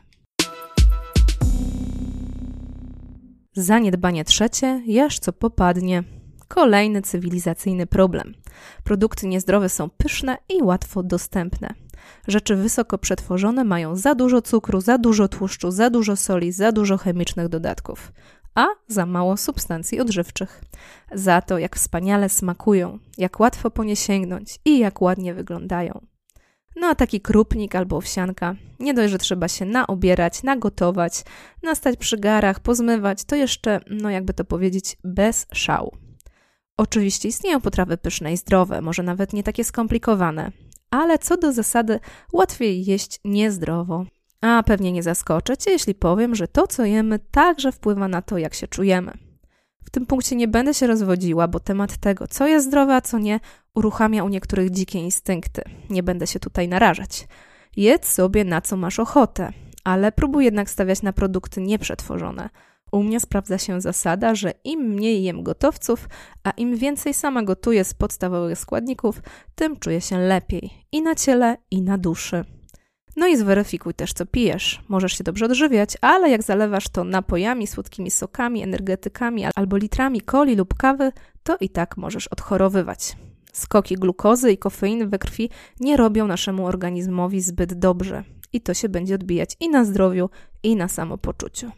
Zaniedbanie 3.54 4.26
trzecie, 4.26 4.84
jaż 4.86 5.20
co 5.20 5.34
popadnie. 5.34 6.04
Kolejny 6.48 7.02
cywilizacyjny 7.02 7.88
problem. 7.88 8.34
Produkty 8.84 9.28
niezdrowe 9.28 9.70
są 9.70 9.90
pyszne 9.90 10.38
i 10.50 10.64
łatwo 10.64 11.04
dostępne. 11.04 11.74
Rzeczy 12.28 12.56
wysoko 12.56 12.98
przetworzone 12.98 13.64
mają 13.64 13.96
za 13.96 14.16
dużo 14.16 14.42
cukru, 14.42 14.82
za 14.82 14.98
dużo 14.98 15.28
tłuszczu, 15.28 15.72
za 15.72 15.90
dużo 15.90 16.16
soli, 16.16 16.52
za 16.52 16.72
dużo 16.72 16.98
chemicznych 16.98 17.48
dodatków 17.48 18.12
a 18.56 18.66
za 18.88 19.06
mało 19.06 19.38
substancji 19.38 20.00
odżywczych. 20.00 20.62
Za 21.14 21.42
to, 21.42 21.58
jak 21.58 21.76
wspaniale 21.76 22.30
smakują, 22.30 23.00
jak 23.18 23.40
łatwo 23.40 23.72
po 23.72 23.84
nie 23.84 23.96
sięgnąć 23.96 24.60
i 24.66 24.80
jak 24.80 25.02
ładnie 25.02 25.34
wyglądają. 25.34 26.06
No 26.76 26.88
a 26.88 26.96
taki 26.96 27.22
krupnik 27.22 27.76
albo 27.76 27.98
owsianka, 27.98 28.56
nie 28.80 28.94
dość, 28.94 29.12
że 29.12 29.18
trzeba 29.18 29.48
się 29.48 29.66
naobierać, 29.66 30.44
nagotować, 30.44 31.24
nastać 31.64 31.98
przy 31.98 32.18
garach, 32.18 32.60
pozmywać, 32.60 33.24
to 33.24 33.36
jeszcze, 33.36 33.80
no 33.90 34.10
jakby 34.10 34.34
to 34.34 34.46
powiedzieć, 34.46 34.98
bez 35.04 35.48
szału. 35.54 35.98
Oczywiście 36.78 37.28
istnieją 37.28 37.62
potrawy 37.62 37.98
pyszne 37.98 38.34
i 38.34 38.38
zdrowe, 38.38 38.82
może 38.82 39.04
nawet 39.04 39.34
nie 39.34 39.44
takie 39.44 39.64
skomplikowane, 39.64 40.52
ale 40.90 41.20
co 41.20 41.38
do 41.38 41.54
zasady 41.54 42.00
łatwiej 42.34 42.86
jeść 42.86 43.20
niezdrowo 43.26 44.06
a 44.44 44.64
pewnie 44.64 44.92
nie 44.92 45.04
zaskoczę 45.04 45.58
cię, 45.58 45.72
jeśli 45.72 45.96
powiem, 45.96 46.36
że 46.36 46.48
to, 46.48 46.68
co 46.68 46.86
jemy, 46.86 47.20
także 47.20 47.72
wpływa 47.72 48.08
na 48.08 48.22
to, 48.22 48.38
jak 48.38 48.54
się 48.54 48.68
czujemy. 48.68 49.18
W 49.84 49.90
tym 49.90 50.06
punkcie 50.06 50.36
nie 50.36 50.48
będę 50.48 50.74
się 50.74 50.88
rozwodziła, 50.88 51.48
bo 51.48 51.60
temat 51.60 51.98
tego, 51.98 52.28
co 52.28 52.48
jest 52.48 52.66
zdrowe, 52.66 52.96
a 52.96 53.02
co 53.02 53.20
nie, 53.20 53.40
uruchamia 53.76 54.24
u 54.24 54.30
niektórych 54.30 54.72
dzikie 54.72 55.00
instynkty. 55.00 55.62
Nie 55.90 56.04
będę 56.04 56.28
się 56.28 56.40
tutaj 56.40 56.68
narażać. 56.68 57.28
Jedz 57.78 58.08
sobie 58.08 58.44
na 58.44 58.62
co 58.62 58.78
masz 58.78 59.00
ochotę, 59.00 59.54
ale 59.84 60.12
próbuj 60.12 60.46
jednak 60.46 60.70
stawiać 60.70 61.02
na 61.02 61.14
produkty 61.14 61.62
nieprzetworzone. 61.62 62.50
U 62.92 63.04
mnie 63.04 63.20
sprawdza 63.20 63.58
się 63.58 63.82
zasada, 63.82 64.36
że 64.36 64.54
im 64.64 64.80
mniej 64.80 65.24
jem 65.24 65.44
gotowców, 65.44 66.10
a 66.44 66.52
im 66.52 66.78
więcej 66.78 67.14
sama 67.14 67.44
gotuję 67.44 67.84
z 67.84 67.94
podstawowych 67.94 68.60
składników, 68.60 69.22
tym 69.56 69.80
czuję 69.80 70.02
się 70.02 70.18
lepiej 70.18 70.72
i 70.92 71.02
na 71.02 71.16
ciele, 71.16 71.58
i 71.72 71.82
na 71.82 71.98
duszy. 71.98 72.46
No 73.16 73.28
i 73.28 73.38
zweryfikuj 73.38 73.94
też, 73.94 74.14
co 74.14 74.26
pijesz. 74.26 74.82
Możesz 74.88 75.18
się 75.18 75.24
dobrze 75.24 75.46
odżywiać, 75.46 75.98
ale 76.02 76.30
jak 76.30 76.44
zalewasz 76.44 76.90
to 76.90 77.04
napojami, 77.04 77.68
słodkimi 77.68 78.12
sokami, 78.12 78.64
energetykami 78.64 79.46
albo 79.56 79.78
litrami 79.78 80.22
coli 80.22 80.56
lub 80.56 80.74
kawy, 80.74 81.12
to 81.44 81.58
i 81.60 81.70
tak 81.70 81.98
możesz 81.98 82.28
odchorowywać. 82.28 83.18
Skoki 83.54 83.96
glukozy 83.96 84.52
i 84.52 84.58
kofeiny 84.58 85.08
we 85.08 85.20
krwi 85.20 85.50
nie 85.80 85.98
robią 85.98 86.28
naszemu 86.28 86.66
organizmowi 86.66 87.42
zbyt 87.42 87.74
dobrze 87.74 88.24
i 88.54 88.62
to 88.62 88.74
się 88.74 88.90
będzie 88.90 89.16
odbijać 89.16 89.58
i 89.60 89.70
na 89.70 89.86
zdrowiu, 89.86 90.30
i 90.64 90.76
na 90.76 90.88
samopoczuciu. 90.88 91.72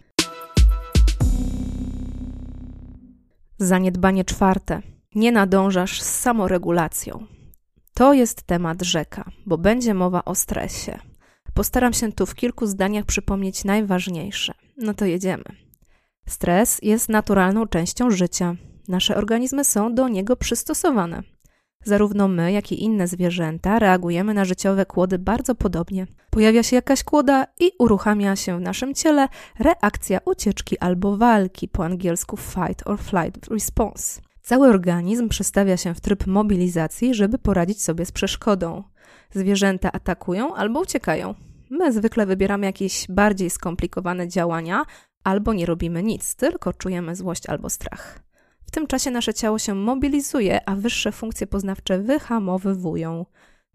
Zaniedbanie 3.58 4.25
czwarte. 4.25 4.82
Nie 5.15 5.32
nadążasz 5.32 6.01
z 6.01 6.20
samoregulacją. 6.20 7.25
To 7.94 8.13
jest 8.13 8.44
temat 8.44 8.82
rzeka, 8.82 9.32
bo 9.46 9.58
będzie 9.58 9.94
mowa 9.94 10.25
o 10.25 10.36
stresie. 10.36 11.00
Postaram 11.56 11.94
się 11.94 12.12
tu 12.12 12.26
w 12.26 12.36
kilku 12.36 12.66
zdaniach 12.66 13.06
przypomnieć 13.06 13.64
najważniejsze. 13.64 14.54
No 14.78 14.94
to 14.94 15.06
jedziemy. 15.06 15.44
Stres 16.28 16.80
jest 16.82 17.10
naturalną 17.10 17.68
częścią 17.68 18.12
życia. 18.12 18.56
Nasze 18.88 19.16
organizmy 19.16 19.64
są 19.64 19.96
do 19.96 20.08
niego 20.08 20.36
przystosowane. 20.36 21.24
Zarówno 21.84 22.28
my, 22.28 22.52
jak 22.52 22.72
i 22.72 22.84
inne 22.84 23.08
zwierzęta 23.08 23.80
reagujemy 23.80 24.34
na 24.34 24.46
życiowe 24.46 24.86
kłody 24.86 25.20
bardzo 25.20 25.56
podobnie. 25.56 26.08
Pojawia 26.30 26.64
się 26.64 26.76
jakaś 26.76 27.04
kłoda 27.04 27.48
i 27.60 27.72
uruchamia 27.80 28.36
się 28.36 28.58
w 28.58 28.62
naszym 28.62 28.94
ciele 28.94 29.28
reakcja 29.60 30.20
ucieczki 30.26 30.80
albo 30.80 31.18
walki, 31.18 31.68
po 31.68 31.86
angielsku 31.86 32.38
fight 32.38 32.88
or 32.88 33.00
flight 33.00 33.48
response. 33.48 34.22
Cały 34.42 34.68
organizm 34.68 35.30
przestawia 35.30 35.78
się 35.78 35.94
w 35.94 36.02
tryb 36.02 36.28
mobilizacji, 36.28 37.14
żeby 37.14 37.38
poradzić 37.38 37.84
sobie 37.84 38.06
z 38.06 38.12
przeszkodą. 38.12 38.84
Zwierzęta 39.36 39.92
atakują 39.92 40.56
albo 40.56 40.80
uciekają. 40.80 41.36
My 41.70 41.94
zwykle 41.94 42.25
wybieramy 42.25 42.65
jakieś 42.65 43.06
bardziej 43.10 43.50
skomplikowane 43.50 44.27
działania, 44.27 44.86
albo 45.24 45.54
nie 45.54 45.65
robimy 45.65 46.04
nic, 46.04 46.36
tylko 46.36 46.74
czujemy 46.74 47.15
złość 47.15 47.50
albo 47.50 47.70
strach. 47.70 48.20
W 48.65 48.72
tym 48.72 48.88
czasie 48.88 49.12
nasze 49.12 49.34
ciało 49.34 49.60
się 49.60 49.75
mobilizuje, 49.75 50.70
a 50.70 50.75
wyższe 50.75 51.12
funkcje 51.12 51.48
poznawcze 51.48 52.00
wyhamowywują. 52.00 53.25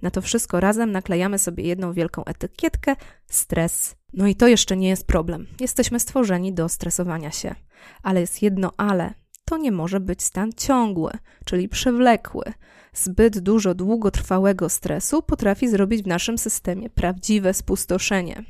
Na 0.03 0.11
to 0.11 0.23
wszystko 0.23 0.61
razem 0.61 0.93
naklejamy 0.93 1.39
sobie 1.39 1.65
jedną 1.65 1.93
wielką 1.93 2.25
etykietkę 2.25 2.97
stres. 3.27 3.97
No 4.13 4.27
i 4.27 4.35
to 4.35 4.49
jeszcze 4.49 4.77
nie 4.77 4.89
jest 4.89 5.07
problem. 5.07 5.47
Jesteśmy 5.61 6.01
stworzeni 6.01 6.53
do 6.53 6.69
stresowania 6.69 7.31
się. 7.31 7.55
Ale 8.03 8.21
jest 8.21 8.43
jedno 8.43 8.73
ale. 8.77 9.15
To 9.51 9.57
nie 9.57 9.73
może 9.73 10.01
być 10.01 10.23
stan 10.23 10.53
ciągły, 10.57 11.13
czyli 11.45 11.69
przewlekły. 11.69 12.45
Zbyt 12.93 13.39
dużo 13.39 13.75
długotrwałego 13.75 14.69
stresu 14.69 15.23
potrafi 15.23 15.69
zrobić 15.69 16.03
w 16.03 16.07
naszym 16.07 16.39
systemie 16.39 16.91
prawdziwe 16.91 17.55
spustoszenie. 17.55 18.45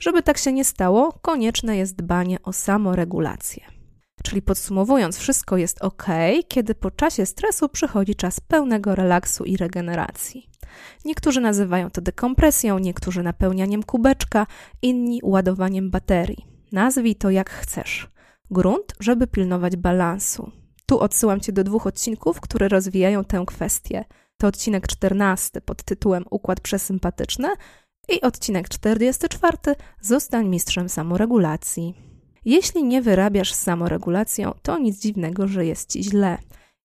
Żeby 0.00 0.22
tak 0.22 0.38
się 0.38 0.52
nie 0.52 0.64
stało, 0.64 1.12
konieczne 1.12 1.76
jest 1.76 1.96
dbanie 1.96 2.42
o 2.42 2.52
samoregulację. 2.52 3.64
Czyli 4.22 4.42
podsumowując, 4.42 5.18
wszystko 5.18 5.56
jest 5.56 5.82
ok, 5.82 6.06
kiedy 6.48 6.74
po 6.74 6.90
czasie 6.90 7.26
stresu 7.26 7.68
przychodzi 7.68 8.14
czas 8.14 8.40
pełnego 8.40 8.94
relaksu 8.94 9.44
i 9.44 9.56
regeneracji. 9.56 10.50
Niektórzy 11.04 11.40
nazywają 11.40 11.90
to 11.90 12.00
dekompresją, 12.00 12.78
niektórzy 12.78 13.22
napełnianiem 13.22 13.82
kubeczka, 13.82 14.46
inni 14.82 15.20
ładowaniem 15.22 15.90
baterii. 15.90 16.46
Nazwij 16.72 17.16
to 17.16 17.30
jak 17.30 17.50
chcesz. 17.50 18.13
Grunt, 18.50 18.94
żeby 19.00 19.26
pilnować 19.26 19.76
balansu. 19.76 20.50
Tu 20.86 21.00
odsyłam 21.00 21.40
Cię 21.40 21.52
do 21.52 21.64
dwóch 21.64 21.86
odcinków, 21.86 22.40
które 22.40 22.68
rozwijają 22.68 23.24
tę 23.24 23.44
kwestię. 23.46 24.04
To 24.36 24.46
odcinek 24.46 24.86
14 24.86 25.60
pod 25.60 25.82
tytułem 25.82 26.24
Układ 26.30 26.60
przesympatyczny 26.60 27.48
I 28.08 28.20
odcinek 28.20 28.68
44. 28.68 29.56
Zostań 30.00 30.48
mistrzem 30.48 30.88
samoregulacji. 30.88 31.94
Jeśli 32.44 32.84
nie 32.84 33.02
wyrabiasz 33.02 33.52
samoregulacją, 33.52 34.52
to 34.62 34.78
nic 34.78 35.00
dziwnego, 35.00 35.48
że 35.48 35.66
jest 35.66 35.92
ci 35.92 36.04
źle. 36.04 36.38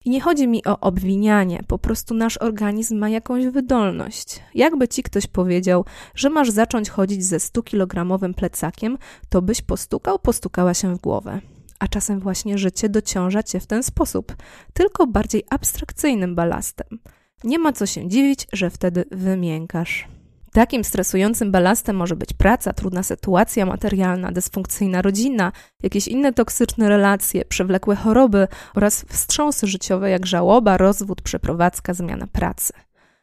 I 0.06 0.10
nie 0.10 0.22
chodzi 0.22 0.48
mi 0.48 0.66
o 0.66 0.80
obwinianie, 0.80 1.64
po 1.68 1.80
prostu 1.80 2.14
nasz 2.14 2.38
organizm 2.38 2.98
ma 2.98 3.10
jakąś 3.10 3.46
wydolność. 3.46 4.40
Jakby 4.56 4.88
ci 4.88 5.04
ktoś 5.04 5.28
powiedział, 5.28 5.86
że 6.16 6.30
masz 6.30 6.50
zacząć 6.50 6.90
chodzić 6.90 7.26
ze 7.26 7.38
100-kilogramowym 7.38 8.34
plecakiem, 8.34 8.98
to 9.30 9.42
byś 9.42 9.62
postukał, 9.62 10.20
postukała 10.20 10.74
się 10.74 10.96
w 10.96 11.02
głowę. 11.02 11.42
A 11.80 11.88
czasem 11.88 12.20
właśnie 12.20 12.58
życie 12.58 12.90
dociąża 12.90 13.44
cię 13.44 13.60
w 13.60 13.68
ten 13.68 13.84
sposób, 13.84 14.36
tylko 14.74 15.08
bardziej 15.08 15.44
abstrakcyjnym 15.50 16.36
balastem. 16.36 17.00
Nie 17.44 17.60
ma 17.60 17.74
co 17.74 17.86
się 17.86 18.08
dziwić, 18.08 18.48
że 18.54 18.70
wtedy 18.70 19.06
wymiękasz. 19.12 20.08
Takim 20.54 20.84
stresującym 20.84 21.52
balastem 21.52 21.96
może 21.96 22.16
być 22.16 22.34
praca, 22.34 22.74
trudna 22.74 23.04
sytuacja 23.04 23.66
materialna, 23.66 24.32
dysfunkcyjna 24.32 25.02
rodzina, 25.02 25.52
jakieś 25.84 26.08
inne 26.08 26.34
toksyczne 26.34 26.90
relacje, 26.90 27.46
przewlekłe 27.46 27.96
choroby 27.96 28.48
oraz 28.76 29.06
wstrząsy 29.10 29.68
życiowe 29.68 30.10
jak 30.10 30.26
żałoba, 30.26 30.78
rozwód, 30.78 31.22
przeprowadzka, 31.22 31.94
zmiana 31.94 32.28
pracy. 32.28 32.74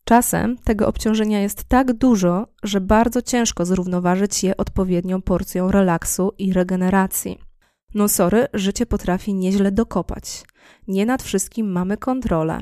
Czasem 0.04 0.56
tego 0.58 0.88
obciążenia 0.88 1.40
jest 1.40 1.64
tak 1.64 1.92
dużo, 1.92 2.46
że 2.62 2.80
bardzo 2.80 3.22
ciężko 3.22 3.64
zrównoważyć 3.64 4.44
je 4.44 4.56
odpowiednią 4.56 5.22
porcją 5.22 5.70
relaksu 5.70 6.32
i 6.38 6.52
regeneracji. 6.52 7.38
No 7.94 8.08
sorry, 8.08 8.46
życie 8.54 8.86
potrafi 8.86 9.34
nieźle 9.34 9.72
dokopać. 9.72 10.44
Nie 10.88 11.06
nad 11.06 11.22
wszystkim 11.22 11.72
mamy 11.72 11.96
kontrolę. 11.96 12.60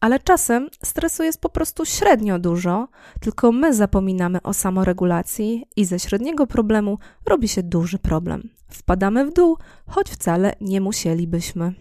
Ale 0.00 0.20
czasem 0.20 0.68
stresu 0.84 1.22
jest 1.22 1.40
po 1.40 1.48
prostu 1.48 1.84
średnio 1.84 2.38
dużo, 2.38 2.88
tylko 3.20 3.52
my 3.52 3.74
zapominamy 3.74 4.42
o 4.42 4.54
samoregulacji 4.54 5.64
i 5.76 5.84
ze 5.84 5.98
średniego 5.98 6.46
problemu 6.46 6.98
robi 7.26 7.48
się 7.48 7.62
duży 7.62 7.98
problem. 7.98 8.50
Wpadamy 8.68 9.26
w 9.26 9.32
dół, 9.32 9.58
choć 9.86 10.10
wcale 10.10 10.54
nie 10.60 10.80
musielibyśmy. 10.80 11.74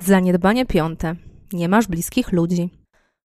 Zaniedbanie 0.00 0.66
piąte. 0.66 1.16
Nie 1.52 1.68
masz 1.68 1.86
bliskich 1.86 2.32
ludzi. 2.32 2.70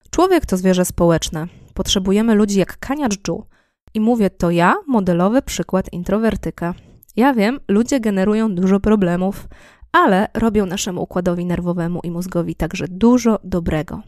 Człowiek 0.10 0.46
to 0.46 0.58
zwierzę 0.58 0.86
społeczne. 0.86 1.48
Potrzebujemy 1.74 2.36
ludzi 2.36 2.60
jak 2.60 2.78
kania 2.80 3.10
dżdżu. 3.10 3.46
I 3.94 4.00
mówię 4.00 4.30
to 4.30 4.52
ja, 4.52 4.76
modelowy 4.88 5.42
przykład 5.42 5.94
introwertyka. 5.94 6.74
Ja 7.16 7.34
wiem, 7.34 7.60
ludzie 7.68 8.00
generują 8.00 8.56
dużo 8.56 8.80
problemów, 8.80 9.48
ale 9.94 10.28
robią 10.34 10.66
naszemu 10.66 11.04
układowi 11.04 11.46
nerwowemu 11.46 12.00
i 12.04 12.12
mózgowi 12.12 12.56
także 12.56 12.88
dużo 12.88 13.40
dobrego. 13.44 14.02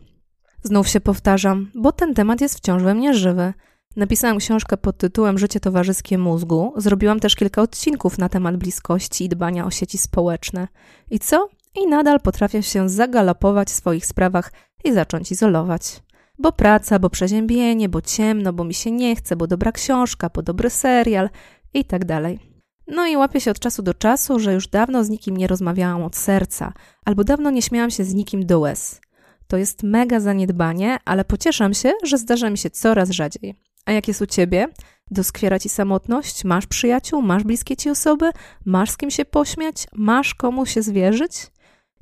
Znów 0.63 0.87
się 0.87 1.01
powtarzam, 1.01 1.71
bo 1.75 1.91
ten 1.91 2.13
temat 2.13 2.41
jest 2.41 2.57
wciąż 2.57 2.83
we 2.83 2.95
mnie 2.95 3.13
żywy. 3.13 3.53
Napisałam 3.95 4.37
książkę 4.37 4.77
pod 4.77 4.97
tytułem 4.97 5.37
Życie 5.37 5.59
towarzyskie 5.59 6.17
mózgu. 6.17 6.73
Zrobiłam 6.77 7.19
też 7.19 7.35
kilka 7.35 7.61
odcinków 7.61 8.17
na 8.17 8.29
temat 8.29 8.57
bliskości 8.57 9.25
i 9.25 9.29
dbania 9.29 9.65
o 9.65 9.71
sieci 9.71 9.97
społeczne. 9.97 10.67
I 11.11 11.19
co? 11.19 11.49
I 11.83 11.87
nadal 11.87 12.19
potrafię 12.19 12.63
się 12.63 12.89
zagalopować 12.89 13.67
w 13.67 13.71
swoich 13.71 14.05
sprawach 14.05 14.51
i 14.83 14.93
zacząć 14.93 15.31
izolować. 15.31 16.03
Bo 16.39 16.51
praca, 16.51 16.99
bo 16.99 17.09
przeziębienie, 17.09 17.89
bo 17.89 18.01
ciemno, 18.01 18.53
bo 18.53 18.63
mi 18.63 18.73
się 18.73 18.91
nie 18.91 19.15
chce, 19.15 19.35
bo 19.35 19.47
dobra 19.47 19.71
książka, 19.71 20.29
bo 20.33 20.41
dobry 20.41 20.69
serial 20.69 21.29
i 21.73 21.85
tak 21.85 22.05
dalej. 22.05 22.54
No 22.87 23.07
i 23.07 23.17
łapię 23.17 23.41
się 23.41 23.51
od 23.51 23.59
czasu 23.59 23.83
do 23.83 23.93
czasu, 23.93 24.39
że 24.39 24.53
już 24.53 24.67
dawno 24.67 25.03
z 25.03 25.09
nikim 25.09 25.37
nie 25.37 25.47
rozmawiałam 25.47 26.03
od 26.03 26.15
serca, 26.15 26.73
albo 27.05 27.23
dawno 27.23 27.51
nie 27.51 27.61
śmiałam 27.61 27.91
się 27.91 28.03
z 28.03 28.13
nikim 28.13 28.45
do 28.45 28.59
łez. 28.59 29.01
To 29.47 29.57
jest 29.57 29.83
mega 29.83 30.19
zaniedbanie, 30.19 30.97
ale 31.05 31.25
pocieszam 31.25 31.73
się, 31.73 31.91
że 32.03 32.17
zdarza 32.17 32.49
mi 32.49 32.57
się 32.57 32.69
coraz 32.69 33.09
rzadziej. 33.09 33.55
A 33.85 33.91
jak 33.91 34.07
jest 34.07 34.21
u 34.21 34.25
ciebie? 34.25 34.67
Doskwiera 35.11 35.59
ci 35.59 35.69
samotność? 35.69 36.43
Masz 36.43 36.67
przyjaciół? 36.67 37.21
Masz 37.21 37.43
bliskie 37.43 37.77
ci 37.77 37.89
osoby? 37.89 38.29
Masz 38.65 38.91
z 38.91 38.97
kim 38.97 39.11
się 39.11 39.25
pośmiać? 39.25 39.87
Masz 39.93 40.35
komu 40.35 40.65
się 40.65 40.81
zwierzyć? 40.81 41.31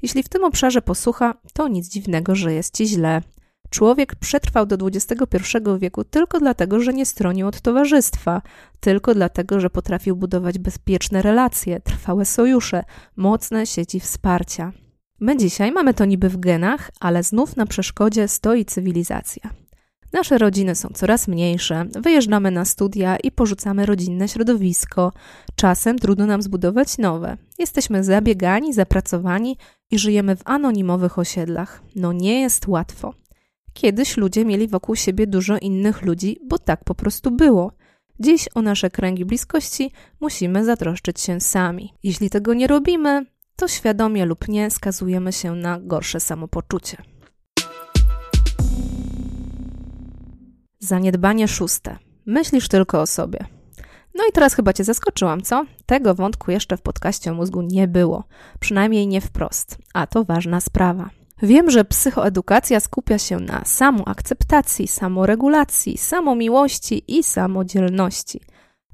Jeśli 0.01 0.23
w 0.23 0.29
tym 0.29 0.43
obszarze 0.43 0.81
posłucha, 0.81 1.33
to 1.53 1.67
nic 1.67 1.89
dziwnego, 1.89 2.35
że 2.35 2.53
jest 2.53 2.77
ci 2.77 2.87
źle. 2.87 3.21
Człowiek 3.73 4.15
przetrwał 4.15 4.65
do 4.65 4.87
XXI 4.87 5.57
wieku 5.79 6.03
tylko 6.03 6.39
dlatego, 6.39 6.79
że 6.79 6.93
nie 6.93 7.05
stronił 7.05 7.47
od 7.47 7.61
towarzystwa, 7.61 8.41
tylko 8.79 9.13
dlatego, 9.13 9.59
że 9.59 9.69
potrafił 9.69 10.15
budować 10.15 10.59
bezpieczne 10.59 11.21
relacje, 11.21 11.79
trwałe 11.79 12.25
sojusze, 12.25 12.83
mocne 13.15 13.65
sieci 13.67 13.99
wsparcia. 13.99 14.71
My 15.19 15.37
dzisiaj 15.37 15.71
mamy 15.71 15.93
to 15.93 16.05
niby 16.05 16.29
w 16.29 16.37
genach, 16.37 16.91
ale 16.99 17.23
znów 17.23 17.57
na 17.57 17.65
przeszkodzie 17.65 18.27
stoi 18.27 18.65
cywilizacja. 18.65 19.49
Nasze 20.13 20.37
rodziny 20.37 20.75
są 20.75 20.89
coraz 20.93 21.27
mniejsze, 21.27 21.85
wyjeżdżamy 22.01 22.51
na 22.51 22.65
studia 22.65 23.17
i 23.17 23.31
porzucamy 23.31 23.85
rodzinne 23.85 24.27
środowisko. 24.27 25.11
Czasem 25.55 25.99
trudno 25.99 26.25
nam 26.25 26.41
zbudować 26.41 26.97
nowe. 26.97 27.37
Jesteśmy 27.59 28.03
zabiegani, 28.03 28.73
zapracowani 28.73 29.57
i 29.91 29.99
żyjemy 29.99 30.35
w 30.35 30.41
anonimowych 30.45 31.19
osiedlach. 31.19 31.81
No 31.95 32.13
nie 32.13 32.41
jest 32.41 32.67
łatwo. 32.67 33.22
Kiedyś 33.73 34.17
ludzie 34.17 34.45
mieli 34.45 34.67
wokół 34.67 34.95
siebie 34.95 35.27
dużo 35.27 35.57
innych 35.57 36.01
ludzi, 36.01 36.39
bo 36.47 36.59
tak 36.59 36.83
po 36.83 36.95
prostu 36.95 37.31
było. 37.31 37.71
Dziś 38.19 38.49
o 38.55 38.61
nasze 38.61 38.89
kręgi 38.89 39.25
bliskości 39.25 39.91
musimy 40.19 40.65
zatroszczyć 40.65 41.19
się 41.19 41.39
sami. 41.39 41.93
Jeśli 42.03 42.29
tego 42.29 42.53
nie 42.53 42.67
robimy, 42.67 43.25
to 43.55 43.67
świadomie 43.67 44.25
lub 44.25 44.47
nie 44.47 44.71
skazujemy 44.71 45.33
się 45.33 45.55
na 45.55 45.79
gorsze 45.79 46.19
samopoczucie. 46.19 46.97
Zaniedbanie 50.79 51.47
szóste. 51.47 51.97
Myślisz 52.25 52.67
tylko 52.67 53.01
o 53.01 53.07
sobie. 53.07 53.45
No 54.15 54.23
i 54.29 54.31
teraz 54.31 54.53
chyba 54.53 54.73
Cię 54.73 54.83
zaskoczyłam, 54.83 55.41
co? 55.41 55.65
Tego 55.85 56.15
wątku 56.15 56.51
jeszcze 56.51 56.77
w 56.77 56.81
podcaście 56.81 57.31
o 57.31 57.33
mózgu 57.33 57.61
nie 57.61 57.87
było. 57.87 58.23
Przynajmniej 58.59 59.07
nie 59.07 59.21
wprost. 59.21 59.77
A 59.93 60.07
to 60.07 60.23
ważna 60.23 60.61
sprawa. 60.61 61.22
Wiem, 61.41 61.71
że 61.71 61.85
psychoedukacja 61.85 62.79
skupia 62.79 63.17
się 63.17 63.37
na 63.37 63.65
samoakceptacji, 63.65 64.87
samoregulacji, 64.87 65.97
samomiłości 65.97 67.03
i 67.07 67.23
samodzielności. 67.23 68.41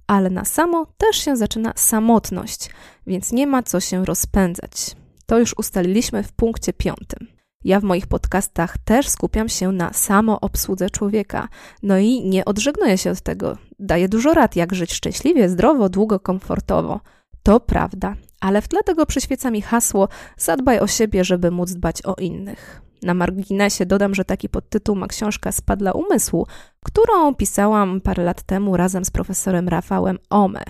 Ale 0.08 0.30
na 0.30 0.46
samo 0.46 0.86
też 0.98 1.18
się 1.18 1.38
zaczyna 1.38 1.74
samotność, 1.76 2.70
więc 3.08 3.32
nie 3.32 3.48
ma 3.48 3.64
co 3.64 3.80
się 3.80 4.06
rozpędzać. 4.06 4.96
To 5.26 5.40
już 5.40 5.58
ustaliliśmy 5.58 6.24
w 6.24 6.32
punkcie 6.32 6.74
piątym. 6.74 7.28
Ja 7.64 7.80
w 7.80 7.84
moich 7.84 8.08
podcastach 8.08 8.78
też 8.78 9.08
skupiam 9.08 9.50
się 9.50 9.72
na 9.72 9.94
samoobsłudze 9.94 10.90
człowieka. 10.90 11.48
No 11.84 11.98
i 11.98 12.30
nie 12.30 12.46
odżegnuję 12.46 12.98
się 12.98 13.12
od 13.12 13.22
tego. 13.22 13.58
Daję 13.80 14.10
dużo 14.10 14.34
rad, 14.34 14.56
jak 14.56 14.76
żyć 14.76 14.94
szczęśliwie, 14.94 15.50
zdrowo, 15.50 15.90
długo, 15.90 16.20
komfortowo. 16.20 17.00
To 17.44 17.60
prawda, 17.60 18.16
ale 18.40 18.62
w 18.62 18.68
tle 18.68 18.84
tego 18.84 19.06
przyświeca 19.06 19.52
mi 19.52 19.62
hasło 19.62 20.08
zadbaj 20.38 20.80
o 20.80 20.88
siebie, 20.88 21.24
żeby 21.24 21.52
móc 21.52 21.72
dbać 21.72 22.02
o 22.02 22.14
innych. 22.14 22.82
Na 23.02 23.14
marginesie 23.14 23.86
dodam, 23.86 24.16
że 24.16 24.26
taki 24.26 24.50
podtytuł 24.50 24.96
ma 24.96 25.08
książka 25.08 25.52
Spadla 25.52 25.92
Umysłu, 25.92 26.48
którą 26.86 27.36
pisałam 27.36 28.02
parę 28.02 28.24
lat 28.24 28.44
temu 28.44 28.78
razem 28.78 29.06
z 29.06 29.12
profesorem 29.12 29.70
Rafałem 29.70 30.18
Ome. 30.30 30.64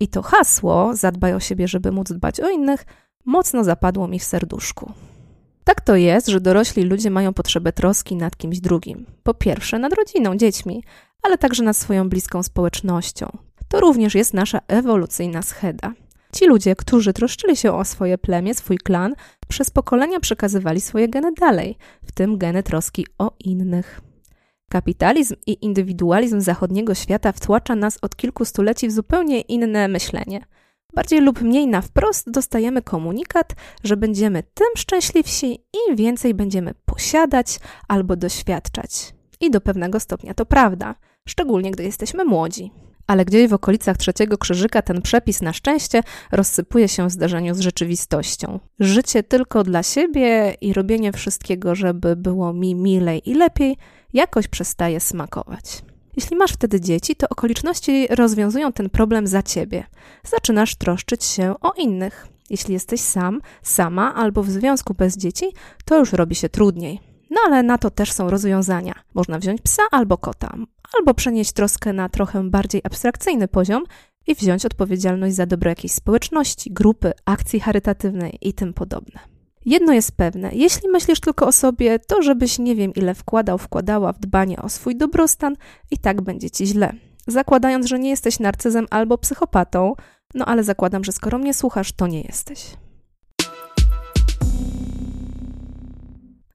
I 0.00 0.08
to 0.08 0.22
hasło 0.22 0.96
zadbaj 0.96 1.34
o 1.34 1.40
siebie, 1.40 1.68
żeby 1.68 1.92
móc 1.92 2.12
dbać 2.12 2.40
o 2.40 2.48
innych 2.48 2.84
mocno 3.24 3.64
zapadło 3.64 4.08
mi 4.08 4.18
w 4.18 4.24
serduszku. 4.24 4.92
Tak 5.64 5.80
to 5.80 5.96
jest, 5.96 6.28
że 6.28 6.40
dorośli 6.40 6.82
ludzie 6.82 7.10
mają 7.10 7.32
potrzebę 7.32 7.72
troski 7.72 8.16
nad 8.16 8.36
kimś 8.36 8.60
drugim. 8.60 9.06
Po 9.22 9.34
pierwsze 9.34 9.78
nad 9.78 9.92
rodziną, 9.92 10.36
dziećmi, 10.36 10.84
ale 11.22 11.38
także 11.38 11.62
nad 11.62 11.76
swoją 11.76 12.08
bliską 12.08 12.42
społecznością. 12.42 13.38
To 13.68 13.80
również 13.80 14.14
jest 14.14 14.34
nasza 14.34 14.60
ewolucyjna 14.68 15.42
scheda. 15.42 15.92
Ci 16.32 16.46
ludzie, 16.46 16.76
którzy 16.76 17.12
troszczyli 17.12 17.56
się 17.56 17.72
o 17.72 17.84
swoje 17.84 18.18
plemię, 18.18 18.54
swój 18.54 18.78
klan, 18.78 19.14
przez 19.48 19.70
pokolenia 19.70 20.20
przekazywali 20.20 20.80
swoje 20.80 21.08
geny 21.08 21.32
dalej, 21.32 21.76
w 22.04 22.12
tym 22.12 22.38
geny 22.38 22.62
troski 22.62 23.06
o 23.18 23.32
innych. 23.40 24.00
Kapitalizm 24.70 25.34
i 25.46 25.64
indywidualizm 25.64 26.40
zachodniego 26.40 26.94
świata 26.94 27.32
wtłacza 27.32 27.74
nas 27.74 27.98
od 28.02 28.16
kilku 28.16 28.44
stuleci 28.44 28.88
w 28.88 28.92
zupełnie 28.92 29.40
inne 29.40 29.88
myślenie. 29.88 30.40
Bardziej 30.94 31.20
lub 31.20 31.42
mniej 31.42 31.66
na 31.66 31.80
wprost 31.80 32.30
dostajemy 32.30 32.82
komunikat, 32.82 33.54
że 33.84 33.96
będziemy 33.96 34.42
tym 34.42 34.66
szczęśliwsi, 34.76 35.64
im 35.88 35.96
więcej 35.96 36.34
będziemy 36.34 36.74
posiadać 36.84 37.60
albo 37.88 38.16
doświadczać. 38.16 39.14
I 39.40 39.50
do 39.50 39.60
pewnego 39.60 40.00
stopnia 40.00 40.34
to 40.34 40.46
prawda, 40.46 40.94
szczególnie 41.28 41.70
gdy 41.70 41.82
jesteśmy 41.82 42.24
młodzi 42.24 42.72
ale 43.08 43.24
gdzieś 43.24 43.48
w 43.50 43.52
okolicach 43.52 43.96
trzeciego 43.96 44.38
krzyżyka 44.38 44.82
ten 44.82 45.02
przepis 45.02 45.42
na 45.42 45.52
szczęście 45.52 46.02
rozsypuje 46.32 46.88
się 46.88 47.08
w 47.08 47.12
zdarzeniu 47.12 47.54
z 47.54 47.60
rzeczywistością. 47.60 48.60
Życie 48.80 49.22
tylko 49.22 49.64
dla 49.64 49.82
siebie 49.82 50.56
i 50.60 50.72
robienie 50.72 51.12
wszystkiego, 51.12 51.74
żeby 51.74 52.16
było 52.16 52.52
mi 52.52 52.74
milej 52.74 53.30
i 53.30 53.34
lepiej, 53.34 53.76
jakoś 54.12 54.48
przestaje 54.48 55.00
smakować. 55.00 55.82
Jeśli 56.16 56.36
masz 56.36 56.52
wtedy 56.52 56.80
dzieci, 56.80 57.16
to 57.16 57.28
okoliczności 57.28 58.06
rozwiązują 58.10 58.72
ten 58.72 58.90
problem 58.90 59.26
za 59.26 59.42
ciebie. 59.42 59.84
Zaczynasz 60.24 60.74
troszczyć 60.74 61.24
się 61.24 61.54
o 61.60 61.72
innych. 61.72 62.28
Jeśli 62.50 62.74
jesteś 62.74 63.00
sam, 63.00 63.40
sama 63.62 64.14
albo 64.14 64.42
w 64.42 64.50
związku 64.50 64.94
bez 64.94 65.16
dzieci, 65.16 65.46
to 65.84 65.98
już 65.98 66.12
robi 66.12 66.34
się 66.34 66.48
trudniej. 66.48 67.00
No 67.30 67.40
ale 67.46 67.62
na 67.62 67.78
to 67.78 67.90
też 67.90 68.12
są 68.12 68.30
rozwiązania. 68.30 68.94
Można 69.14 69.38
wziąć 69.38 69.62
psa 69.62 69.82
albo 69.90 70.18
kota, 70.18 70.54
albo 70.98 71.14
przenieść 71.14 71.52
troskę 71.52 71.92
na 71.92 72.08
trochę 72.08 72.50
bardziej 72.50 72.80
abstrakcyjny 72.84 73.48
poziom 73.48 73.84
i 74.26 74.34
wziąć 74.34 74.66
odpowiedzialność 74.66 75.36
za 75.36 75.46
dobro 75.46 75.70
jakiejś 75.70 75.92
społeczności, 75.92 76.70
grupy, 76.70 77.12
akcji 77.24 77.60
charytatywnej 77.60 78.38
i 78.40 78.52
tym 78.52 78.74
podobne. 78.74 79.20
Jedno 79.66 79.92
jest 79.92 80.12
pewne, 80.12 80.50
jeśli 80.52 80.88
myślisz 80.88 81.20
tylko 81.20 81.46
o 81.46 81.52
sobie, 81.52 81.98
to 81.98 82.22
żebyś 82.22 82.58
nie 82.58 82.74
wiem 82.74 82.94
ile 82.94 83.14
wkładał, 83.14 83.58
wkładała 83.58 84.12
w 84.12 84.18
dbanie 84.18 84.62
o 84.62 84.68
swój 84.68 84.96
dobrostan 84.96 85.56
i 85.90 85.98
tak 85.98 86.20
będzie 86.20 86.50
ci 86.50 86.66
źle. 86.66 86.92
Zakładając, 87.26 87.86
że 87.86 87.98
nie 87.98 88.10
jesteś 88.10 88.40
narcyzem 88.40 88.86
albo 88.90 89.18
psychopatą, 89.18 89.94
no 90.34 90.44
ale 90.44 90.64
zakładam, 90.64 91.04
że 91.04 91.12
skoro 91.12 91.38
mnie 91.38 91.54
słuchasz, 91.54 91.92
to 91.92 92.06
nie 92.06 92.22
jesteś. 92.22 92.64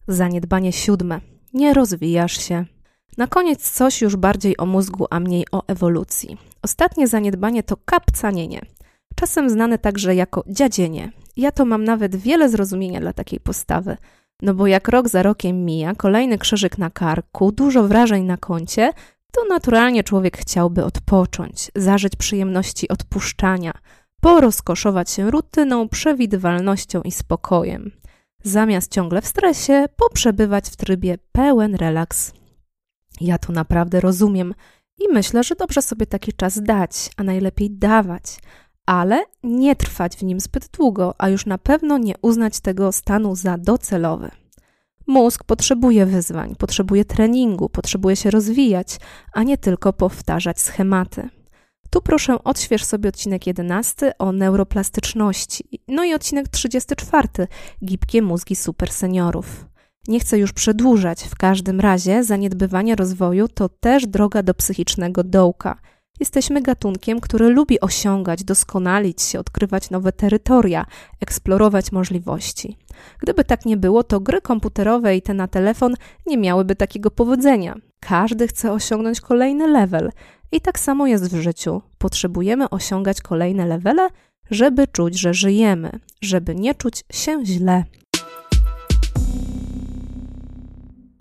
Zaniedbanie 0.08 0.72
siódme. 0.72 1.22
Nie 1.54 1.74
rozwijasz 1.74 2.42
się. 2.42 2.66
Na 3.18 3.28
koniec 3.28 3.72
coś 3.72 4.02
już 4.02 4.16
bardziej 4.16 4.58
o 4.58 4.66
mózgu, 4.66 5.06
a 5.10 5.20
mniej 5.20 5.46
o 5.52 5.64
ewolucji. 5.68 6.38
Ostatnie 6.62 7.08
zaniedbanie 7.08 7.64
to 7.64 7.78
kapcanienie, 7.86 8.62
czasem 9.16 9.50
znane 9.50 9.78
także 9.78 10.16
jako 10.16 10.44
dziadzienie. 10.48 11.12
Ja 11.38 11.52
to 11.52 11.66
mam 11.66 11.84
nawet 11.84 12.16
wiele 12.16 12.50
zrozumienia 12.50 13.00
dla 13.00 13.14
takiej 13.14 13.40
postawy, 13.40 13.98
no 14.42 14.54
bo 14.54 14.68
jak 14.68 14.88
rok 14.88 15.10
za 15.10 15.24
rokiem 15.24 15.66
mija, 15.66 15.96
kolejny 15.96 16.38
krzyżyk 16.38 16.78
na 16.78 16.90
karku, 16.90 17.52
dużo 17.52 17.88
wrażeń 17.88 18.24
na 18.24 18.38
koncie, 18.38 18.94
to 19.32 19.46
naturalnie 19.50 20.04
człowiek 20.04 20.38
chciałby 20.38 20.86
odpocząć, 20.86 21.72
zażyć 21.76 22.16
przyjemności 22.16 22.90
odpuszczania, 22.90 23.74
porozkoszować 24.22 25.12
się 25.12 25.32
rutyną, 25.32 25.90
przewidywalnością 25.90 27.02
i 27.02 27.12
spokojem. 27.12 27.92
Zamiast 28.44 28.92
ciągle 28.92 29.22
w 29.22 29.28
stresie, 29.28 29.86
poprzebywać 29.96 30.70
w 30.70 30.76
trybie 30.76 31.18
pełen 31.32 31.76
relaks. 31.76 32.34
Ja 33.22 33.38
to 33.38 33.54
naprawdę 33.54 34.00
rozumiem 34.00 34.54
i 35.00 35.14
myślę, 35.14 35.44
że 35.44 35.56
dobrze 35.56 35.82
sobie 35.82 36.06
taki 36.06 36.34
czas 36.34 36.62
dać, 36.62 37.10
a 37.18 37.24
najlepiej 37.24 37.72
dawać, 37.72 38.24
ale 38.86 39.24
nie 39.44 39.76
trwać 39.76 40.16
w 40.16 40.24
nim 40.24 40.40
zbyt 40.40 40.68
długo, 40.68 41.16
a 41.18 41.30
już 41.30 41.46
na 41.46 41.58
pewno 41.58 41.98
nie 41.98 42.14
uznać 42.22 42.60
tego 42.60 42.92
stanu 42.92 43.36
za 43.36 43.58
docelowy. 43.58 44.32
Mózg 45.08 45.44
potrzebuje 45.44 46.06
wyzwań, 46.06 46.56
potrzebuje 46.56 47.06
treningu, 47.06 47.70
potrzebuje 47.70 48.16
się 48.16 48.32
rozwijać, 48.32 48.98
a 49.34 49.44
nie 49.44 49.58
tylko 49.58 49.94
powtarzać 49.94 50.60
schematy. 50.60 51.30
Tu 51.94 52.02
proszę 52.02 52.44
odśwież 52.44 52.86
sobie 52.86 53.10
odcinek 53.10 53.48
11 53.48 54.12
o 54.20 54.32
neuroplastyczności, 54.32 55.64
no 55.88 56.04
i 56.04 56.14
odcinek 56.14 56.48
34 56.48 57.28
Gibkie 57.86 58.22
mózgi 58.22 58.56
superseniorów. 58.56 59.66
Nie 60.08 60.20
chcę 60.20 60.38
już 60.38 60.54
przedłużać, 60.54 61.24
w 61.24 61.36
każdym 61.36 61.80
razie 61.80 62.24
zaniedbywanie 62.24 62.96
rozwoju 62.96 63.48
to 63.48 63.70
też 63.70 64.08
droga 64.08 64.44
do 64.44 64.54
psychicznego 64.54 65.24
dołka. 65.24 65.80
Jesteśmy 66.20 66.62
gatunkiem, 66.62 67.20
który 67.20 67.50
lubi 67.50 67.80
osiągać, 67.80 68.44
doskonalić 68.44 69.22
się, 69.22 69.40
odkrywać 69.40 69.90
nowe 69.90 70.12
terytoria, 70.12 70.86
eksplorować 71.22 71.92
możliwości. 71.92 72.78
Gdyby 73.20 73.44
tak 73.44 73.66
nie 73.66 73.78
było, 73.78 74.04
to 74.04 74.20
gry 74.20 74.42
komputerowe 74.42 75.16
i 75.16 75.22
te 75.22 75.34
na 75.34 75.48
telefon 75.48 75.96
nie 76.26 76.38
miałyby 76.38 76.76
takiego 76.76 77.12
powodzenia. 77.12 77.76
Każdy 78.00 78.48
chce 78.48 78.72
osiągnąć 78.72 79.22
kolejny 79.22 79.68
level. 79.68 80.12
I 80.54 80.62
tak 80.62 80.80
samo 80.80 81.08
jest 81.08 81.36
w 81.36 81.42
życiu. 81.42 81.82
Potrzebujemy 81.98 82.70
osiągać 82.70 83.22
kolejne 83.22 83.66
levele, 83.66 84.08
żeby 84.52 84.88
czuć, 84.88 85.20
że 85.20 85.34
żyjemy, 85.34 86.00
żeby 86.22 86.56
nie 86.56 86.76
czuć 86.76 87.04
się 87.12 87.46
źle. 87.46 87.84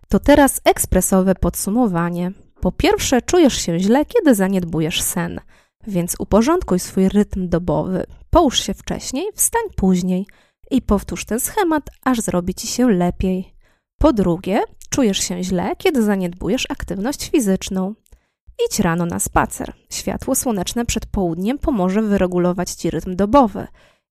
To 0.09 0.19
teraz 0.19 0.61
ekspresowe 0.65 1.35
podsumowanie. 1.35 2.33
Po 2.61 2.73
pierwsze, 2.73 3.23
czujesz 3.23 3.55
się 3.55 3.79
źle, 3.79 4.05
kiedy 4.05 4.35
zaniedbujesz 4.35 5.03
sen, 5.03 5.41
więc 5.87 6.17
uporządkuj 6.19 6.79
swój 6.79 7.09
rytm 7.09 7.49
dobowy. 7.49 8.05
Połóż 8.31 8.61
się 8.61 8.75
wcześniej, 8.75 9.27
wstań 9.35 9.63
później 9.77 10.27
i 10.71 10.83
powtórz 10.83 11.25
ten 11.25 11.41
schemat, 11.41 11.91
aż 12.05 12.21
zrobi 12.21 12.55
ci 12.55 12.67
się 12.67 12.91
lepiej. 12.91 13.55
Po 13.99 14.13
drugie, 14.13 14.61
czujesz 14.91 15.19
się 15.19 15.43
źle, 15.45 15.77
kiedy 15.79 16.03
zaniedbujesz 16.03 16.67
aktywność 16.71 17.31
fizyczną. 17.31 17.95
Idź 18.67 18.81
rano 18.81 19.07
na 19.07 19.19
spacer. 19.19 19.73
Światło 19.91 20.35
słoneczne 20.35 20.87
przed 20.87 21.07
południem 21.07 21.59
pomoże 21.59 22.03
wyregulować 22.03 22.71
ci 22.71 22.91
rytm 22.91 23.17
dobowy. 23.17 23.67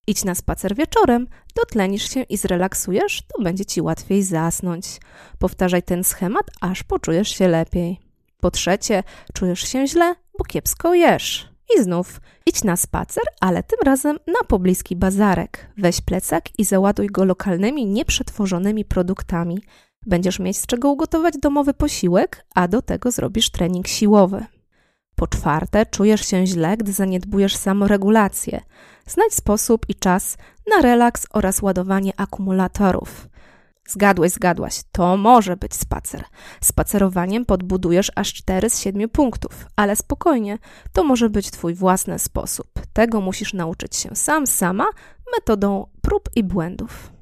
Idź 0.08 0.24
na 0.24 0.36
spacer 0.36 0.76
wieczorem, 0.76 1.28
dotlenisz 1.56 2.10
się 2.10 2.22
i 2.22 2.38
zrelaksujesz, 2.38 3.22
to 3.22 3.44
będzie 3.44 3.66
ci 3.66 3.82
łatwiej 3.82 4.24
zasnąć. 4.24 4.86
Powtarzaj 5.40 5.84
ten 5.84 6.04
schemat, 6.04 6.46
aż 6.62 6.84
poczujesz 6.84 7.30
się 7.30 7.48
lepiej. 7.48 8.00
Po 8.40 8.52
trzecie, 8.52 9.04
czujesz 9.34 9.60
się 9.60 9.88
źle, 9.88 10.16
bo 10.38 10.44
kiepsko 10.44 10.94
jesz. 10.94 11.52
I 11.78 11.84
znów 11.84 12.22
idź 12.46 12.64
na 12.64 12.78
spacer, 12.78 13.24
ale 13.42 13.64
tym 13.64 13.80
razem 13.86 14.20
na 14.28 14.48
pobliski 14.48 14.96
bazarek. 14.96 15.68
Weź 15.78 16.02
plecak 16.02 16.60
i 16.60 16.66
załaduj 16.66 17.08
go 17.08 17.26
lokalnymi, 17.26 17.86
nieprzetworzonymi 17.86 18.86
produktami. 18.86 19.62
Będziesz 20.06 20.40
mieć 20.40 20.58
z 20.58 20.66
czego 20.66 20.92
ugotować 20.92 21.34
domowy 21.38 21.74
posiłek, 21.74 22.46
a 22.56 22.68
do 22.68 22.82
tego 22.82 23.12
zrobisz 23.12 23.50
trening 23.50 23.88
siłowy. 23.88 24.46
Po 25.16 25.28
czwarte, 25.28 25.86
czujesz 25.86 26.28
się 26.28 26.48
źle, 26.48 26.78
gdy 26.78 26.94
zaniedbujesz 26.94 27.56
samoregulację. 27.56 28.62
Znajdź 29.06 29.34
sposób 29.34 29.86
i 29.90 29.96
czas 29.96 30.38
na 30.76 30.82
relaks 30.82 31.28
oraz 31.34 31.62
ładowanie 31.62 32.14
akumulatorów. 32.18 33.28
Zgadłeś, 33.88 34.32
zgadłaś, 34.32 34.82
to 34.92 35.18
może 35.18 35.58
być 35.58 35.76
spacer. 35.76 36.24
Spacerowaniem 36.62 37.46
podbudujesz 37.46 38.12
aż 38.16 38.34
4 38.34 38.70
z 38.70 38.80
7 38.80 39.10
punktów, 39.10 39.66
ale 39.76 39.96
spokojnie, 39.96 40.58
to 40.94 41.04
może 41.04 41.30
być 41.30 41.52
Twój 41.52 41.74
własny 41.74 42.20
sposób. 42.20 42.68
Tego 42.94 43.22
musisz 43.22 43.54
nauczyć 43.54 43.96
się 43.96 44.16
sam, 44.16 44.48
sama, 44.48 44.86
metodą 45.38 45.88
prób 46.02 46.30
i 46.36 46.44
błędów. 46.44 47.21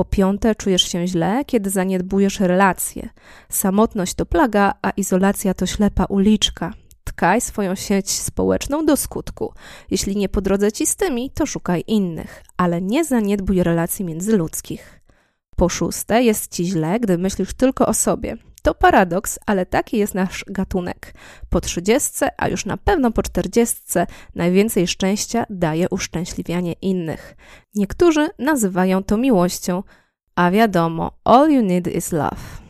Po 0.00 0.04
piąte, 0.04 0.54
czujesz 0.54 0.82
się 0.82 1.06
źle, 1.06 1.44
kiedy 1.46 1.70
zaniedbujesz 1.70 2.40
relacje. 2.40 3.08
Samotność 3.48 4.14
to 4.14 4.26
plaga, 4.26 4.72
a 4.82 4.90
izolacja 4.90 5.54
to 5.54 5.66
ślepa 5.66 6.04
uliczka. 6.04 6.72
Tkaj 7.04 7.40
swoją 7.40 7.74
sieć 7.74 8.10
społeczną 8.10 8.86
do 8.86 8.96
skutku. 8.96 9.52
Jeśli 9.90 10.16
nie 10.16 10.28
po 10.28 10.40
drodze 10.40 10.72
ci 10.72 10.86
z 10.86 10.96
tymi, 10.96 11.30
to 11.30 11.46
szukaj 11.46 11.84
innych, 11.86 12.44
ale 12.56 12.82
nie 12.82 13.04
zaniedbuj 13.04 13.62
relacji 13.62 14.04
międzyludzkich. 14.04 15.00
Po 15.56 15.68
szóste, 15.68 16.22
jest 16.22 16.54
ci 16.54 16.64
źle, 16.64 17.00
gdy 17.00 17.18
myślisz 17.18 17.54
tylko 17.54 17.86
o 17.86 17.94
sobie. 17.94 18.36
To 18.62 18.74
paradoks, 18.74 19.38
ale 19.46 19.66
taki 19.66 19.98
jest 19.98 20.14
nasz 20.14 20.44
gatunek. 20.48 21.14
Po 21.48 21.60
trzydziestce, 21.60 22.28
a 22.36 22.48
już 22.48 22.64
na 22.64 22.76
pewno 22.76 23.10
po 23.10 23.22
czterdziestce, 23.22 24.06
najwięcej 24.34 24.86
szczęścia 24.86 25.46
daje 25.50 25.88
uszczęśliwianie 25.88 26.72
innych. 26.72 27.36
Niektórzy 27.74 28.28
nazywają 28.38 29.02
to 29.02 29.16
miłością, 29.16 29.82
a 30.34 30.50
wiadomo, 30.50 31.12
all 31.24 31.50
you 31.50 31.62
need 31.62 31.88
is 31.88 32.12
love. 32.12 32.60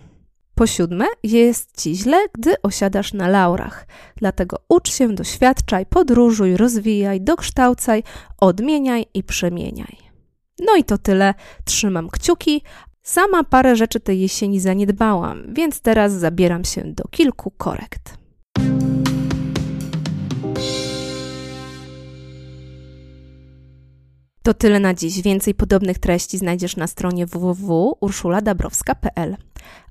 Po 0.55 0.66
siódme, 0.66 1.07
jest 1.22 1.83
ci 1.83 1.94
źle, 1.96 2.16
gdy 2.33 2.62
osiadasz 2.62 3.12
na 3.12 3.29
laurach. 3.29 3.87
Dlatego 4.16 4.57
ucz 4.68 4.92
się, 4.92 5.14
doświadczaj, 5.14 5.87
podróżuj, 5.87 6.57
rozwijaj, 6.57 7.20
dokształcaj, 7.20 8.03
odmieniaj 8.38 9.07
i 9.14 9.24
przemieniaj. 9.24 9.96
No 10.61 10.76
i 10.76 10.85
to 10.85 10.98
tyle. 10.98 11.35
Trzymam 11.64 12.09
kciuki. 12.09 12.62
Sama 13.10 13.44
parę 13.44 13.76
rzeczy 13.76 14.00
tej 14.00 14.20
jesieni 14.20 14.60
zaniedbałam, 14.60 15.54
więc 15.54 15.80
teraz 15.80 16.12
zabieram 16.12 16.64
się 16.64 16.82
do 16.84 17.08
kilku 17.08 17.50
korekt. 17.50 18.18
To 24.42 24.54
tyle 24.54 24.80
na 24.80 24.94
dziś. 24.94 25.22
Więcej 25.22 25.54
podobnych 25.54 25.98
treści 25.98 26.38
znajdziesz 26.38 26.76
na 26.76 26.86
stronie 26.86 27.26
www.urszuladabrowska.pl. 27.26 29.36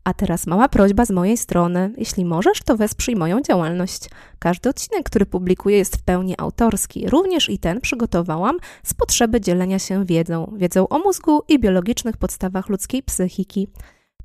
A 0.10 0.14
teraz 0.14 0.48
mała 0.48 0.70
prośba 0.70 1.06
z 1.06 1.12
mojej 1.12 1.38
strony. 1.38 1.94
Jeśli 1.98 2.26
możesz, 2.26 2.62
to 2.62 2.78
wesprzyj 2.78 3.16
moją 3.16 3.42
działalność. 3.42 4.10
Każdy 4.40 4.70
odcinek, 4.70 5.04
który 5.04 5.26
publikuję, 5.26 5.78
jest 5.78 5.98
w 5.98 6.02
pełni 6.02 6.36
autorski. 6.38 7.10
Również 7.10 7.50
i 7.50 7.60
ten 7.60 7.82
przygotowałam 7.82 8.58
z 8.84 8.94
potrzeby 8.94 9.42
dzielenia 9.42 9.80
się 9.80 10.06
wiedzą. 10.06 10.54
Wiedzą 10.58 10.88
o 10.88 11.00
mózgu 11.00 11.42
i 11.48 11.60
biologicznych 11.60 12.18
podstawach 12.18 12.70
ludzkiej 12.70 13.04
psychiki. 13.04 13.68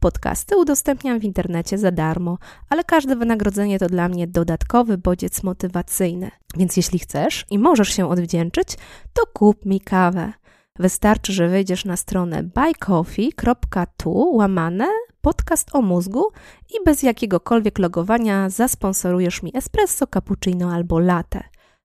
Podcasty 0.00 0.56
udostępniam 0.56 1.20
w 1.20 1.24
internecie 1.24 1.78
za 1.78 1.90
darmo, 1.90 2.38
ale 2.70 2.84
każde 2.84 3.16
wynagrodzenie 3.16 3.78
to 3.78 3.86
dla 3.86 4.08
mnie 4.08 4.26
dodatkowy 4.26 4.98
bodziec 4.98 5.42
motywacyjny. 5.42 6.30
Więc 6.56 6.76
jeśli 6.76 6.98
chcesz 6.98 7.46
i 7.50 7.58
możesz 7.58 7.88
się 7.88 8.08
odwdzięczyć, 8.08 8.68
to 9.12 9.22
kup 9.32 9.66
mi 9.66 9.80
kawę. 9.80 10.32
Wystarczy, 10.78 11.32
że 11.32 11.48
wejdziesz 11.48 11.84
na 11.84 11.96
stronę 11.96 12.42
buycoffee.tu 12.42 14.36
łamane 14.36 14.86
podcast 15.24 15.68
o 15.72 15.82
mózgu 15.82 16.24
i 16.70 16.84
bez 16.84 17.02
jakiegokolwiek 17.02 17.78
logowania 17.78 18.50
zasponsorujesz 18.50 19.42
mi 19.42 19.56
espresso, 19.56 20.06
cappuccino 20.06 20.72
albo 20.72 20.98
latte. 20.98 21.42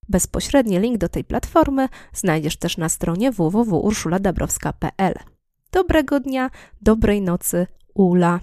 Bezpośredni 0.09 0.79
link 0.79 0.97
do 0.97 1.09
tej 1.09 1.23
platformy 1.23 1.89
znajdziesz 2.13 2.57
też 2.57 2.77
na 2.77 2.89
stronie 2.89 3.31
www.urszuladabrowska.pl. 3.31 5.13
Dobrego 5.71 6.19
dnia, 6.19 6.49
dobrej 6.81 7.21
nocy, 7.21 7.67
Ula. 7.93 8.39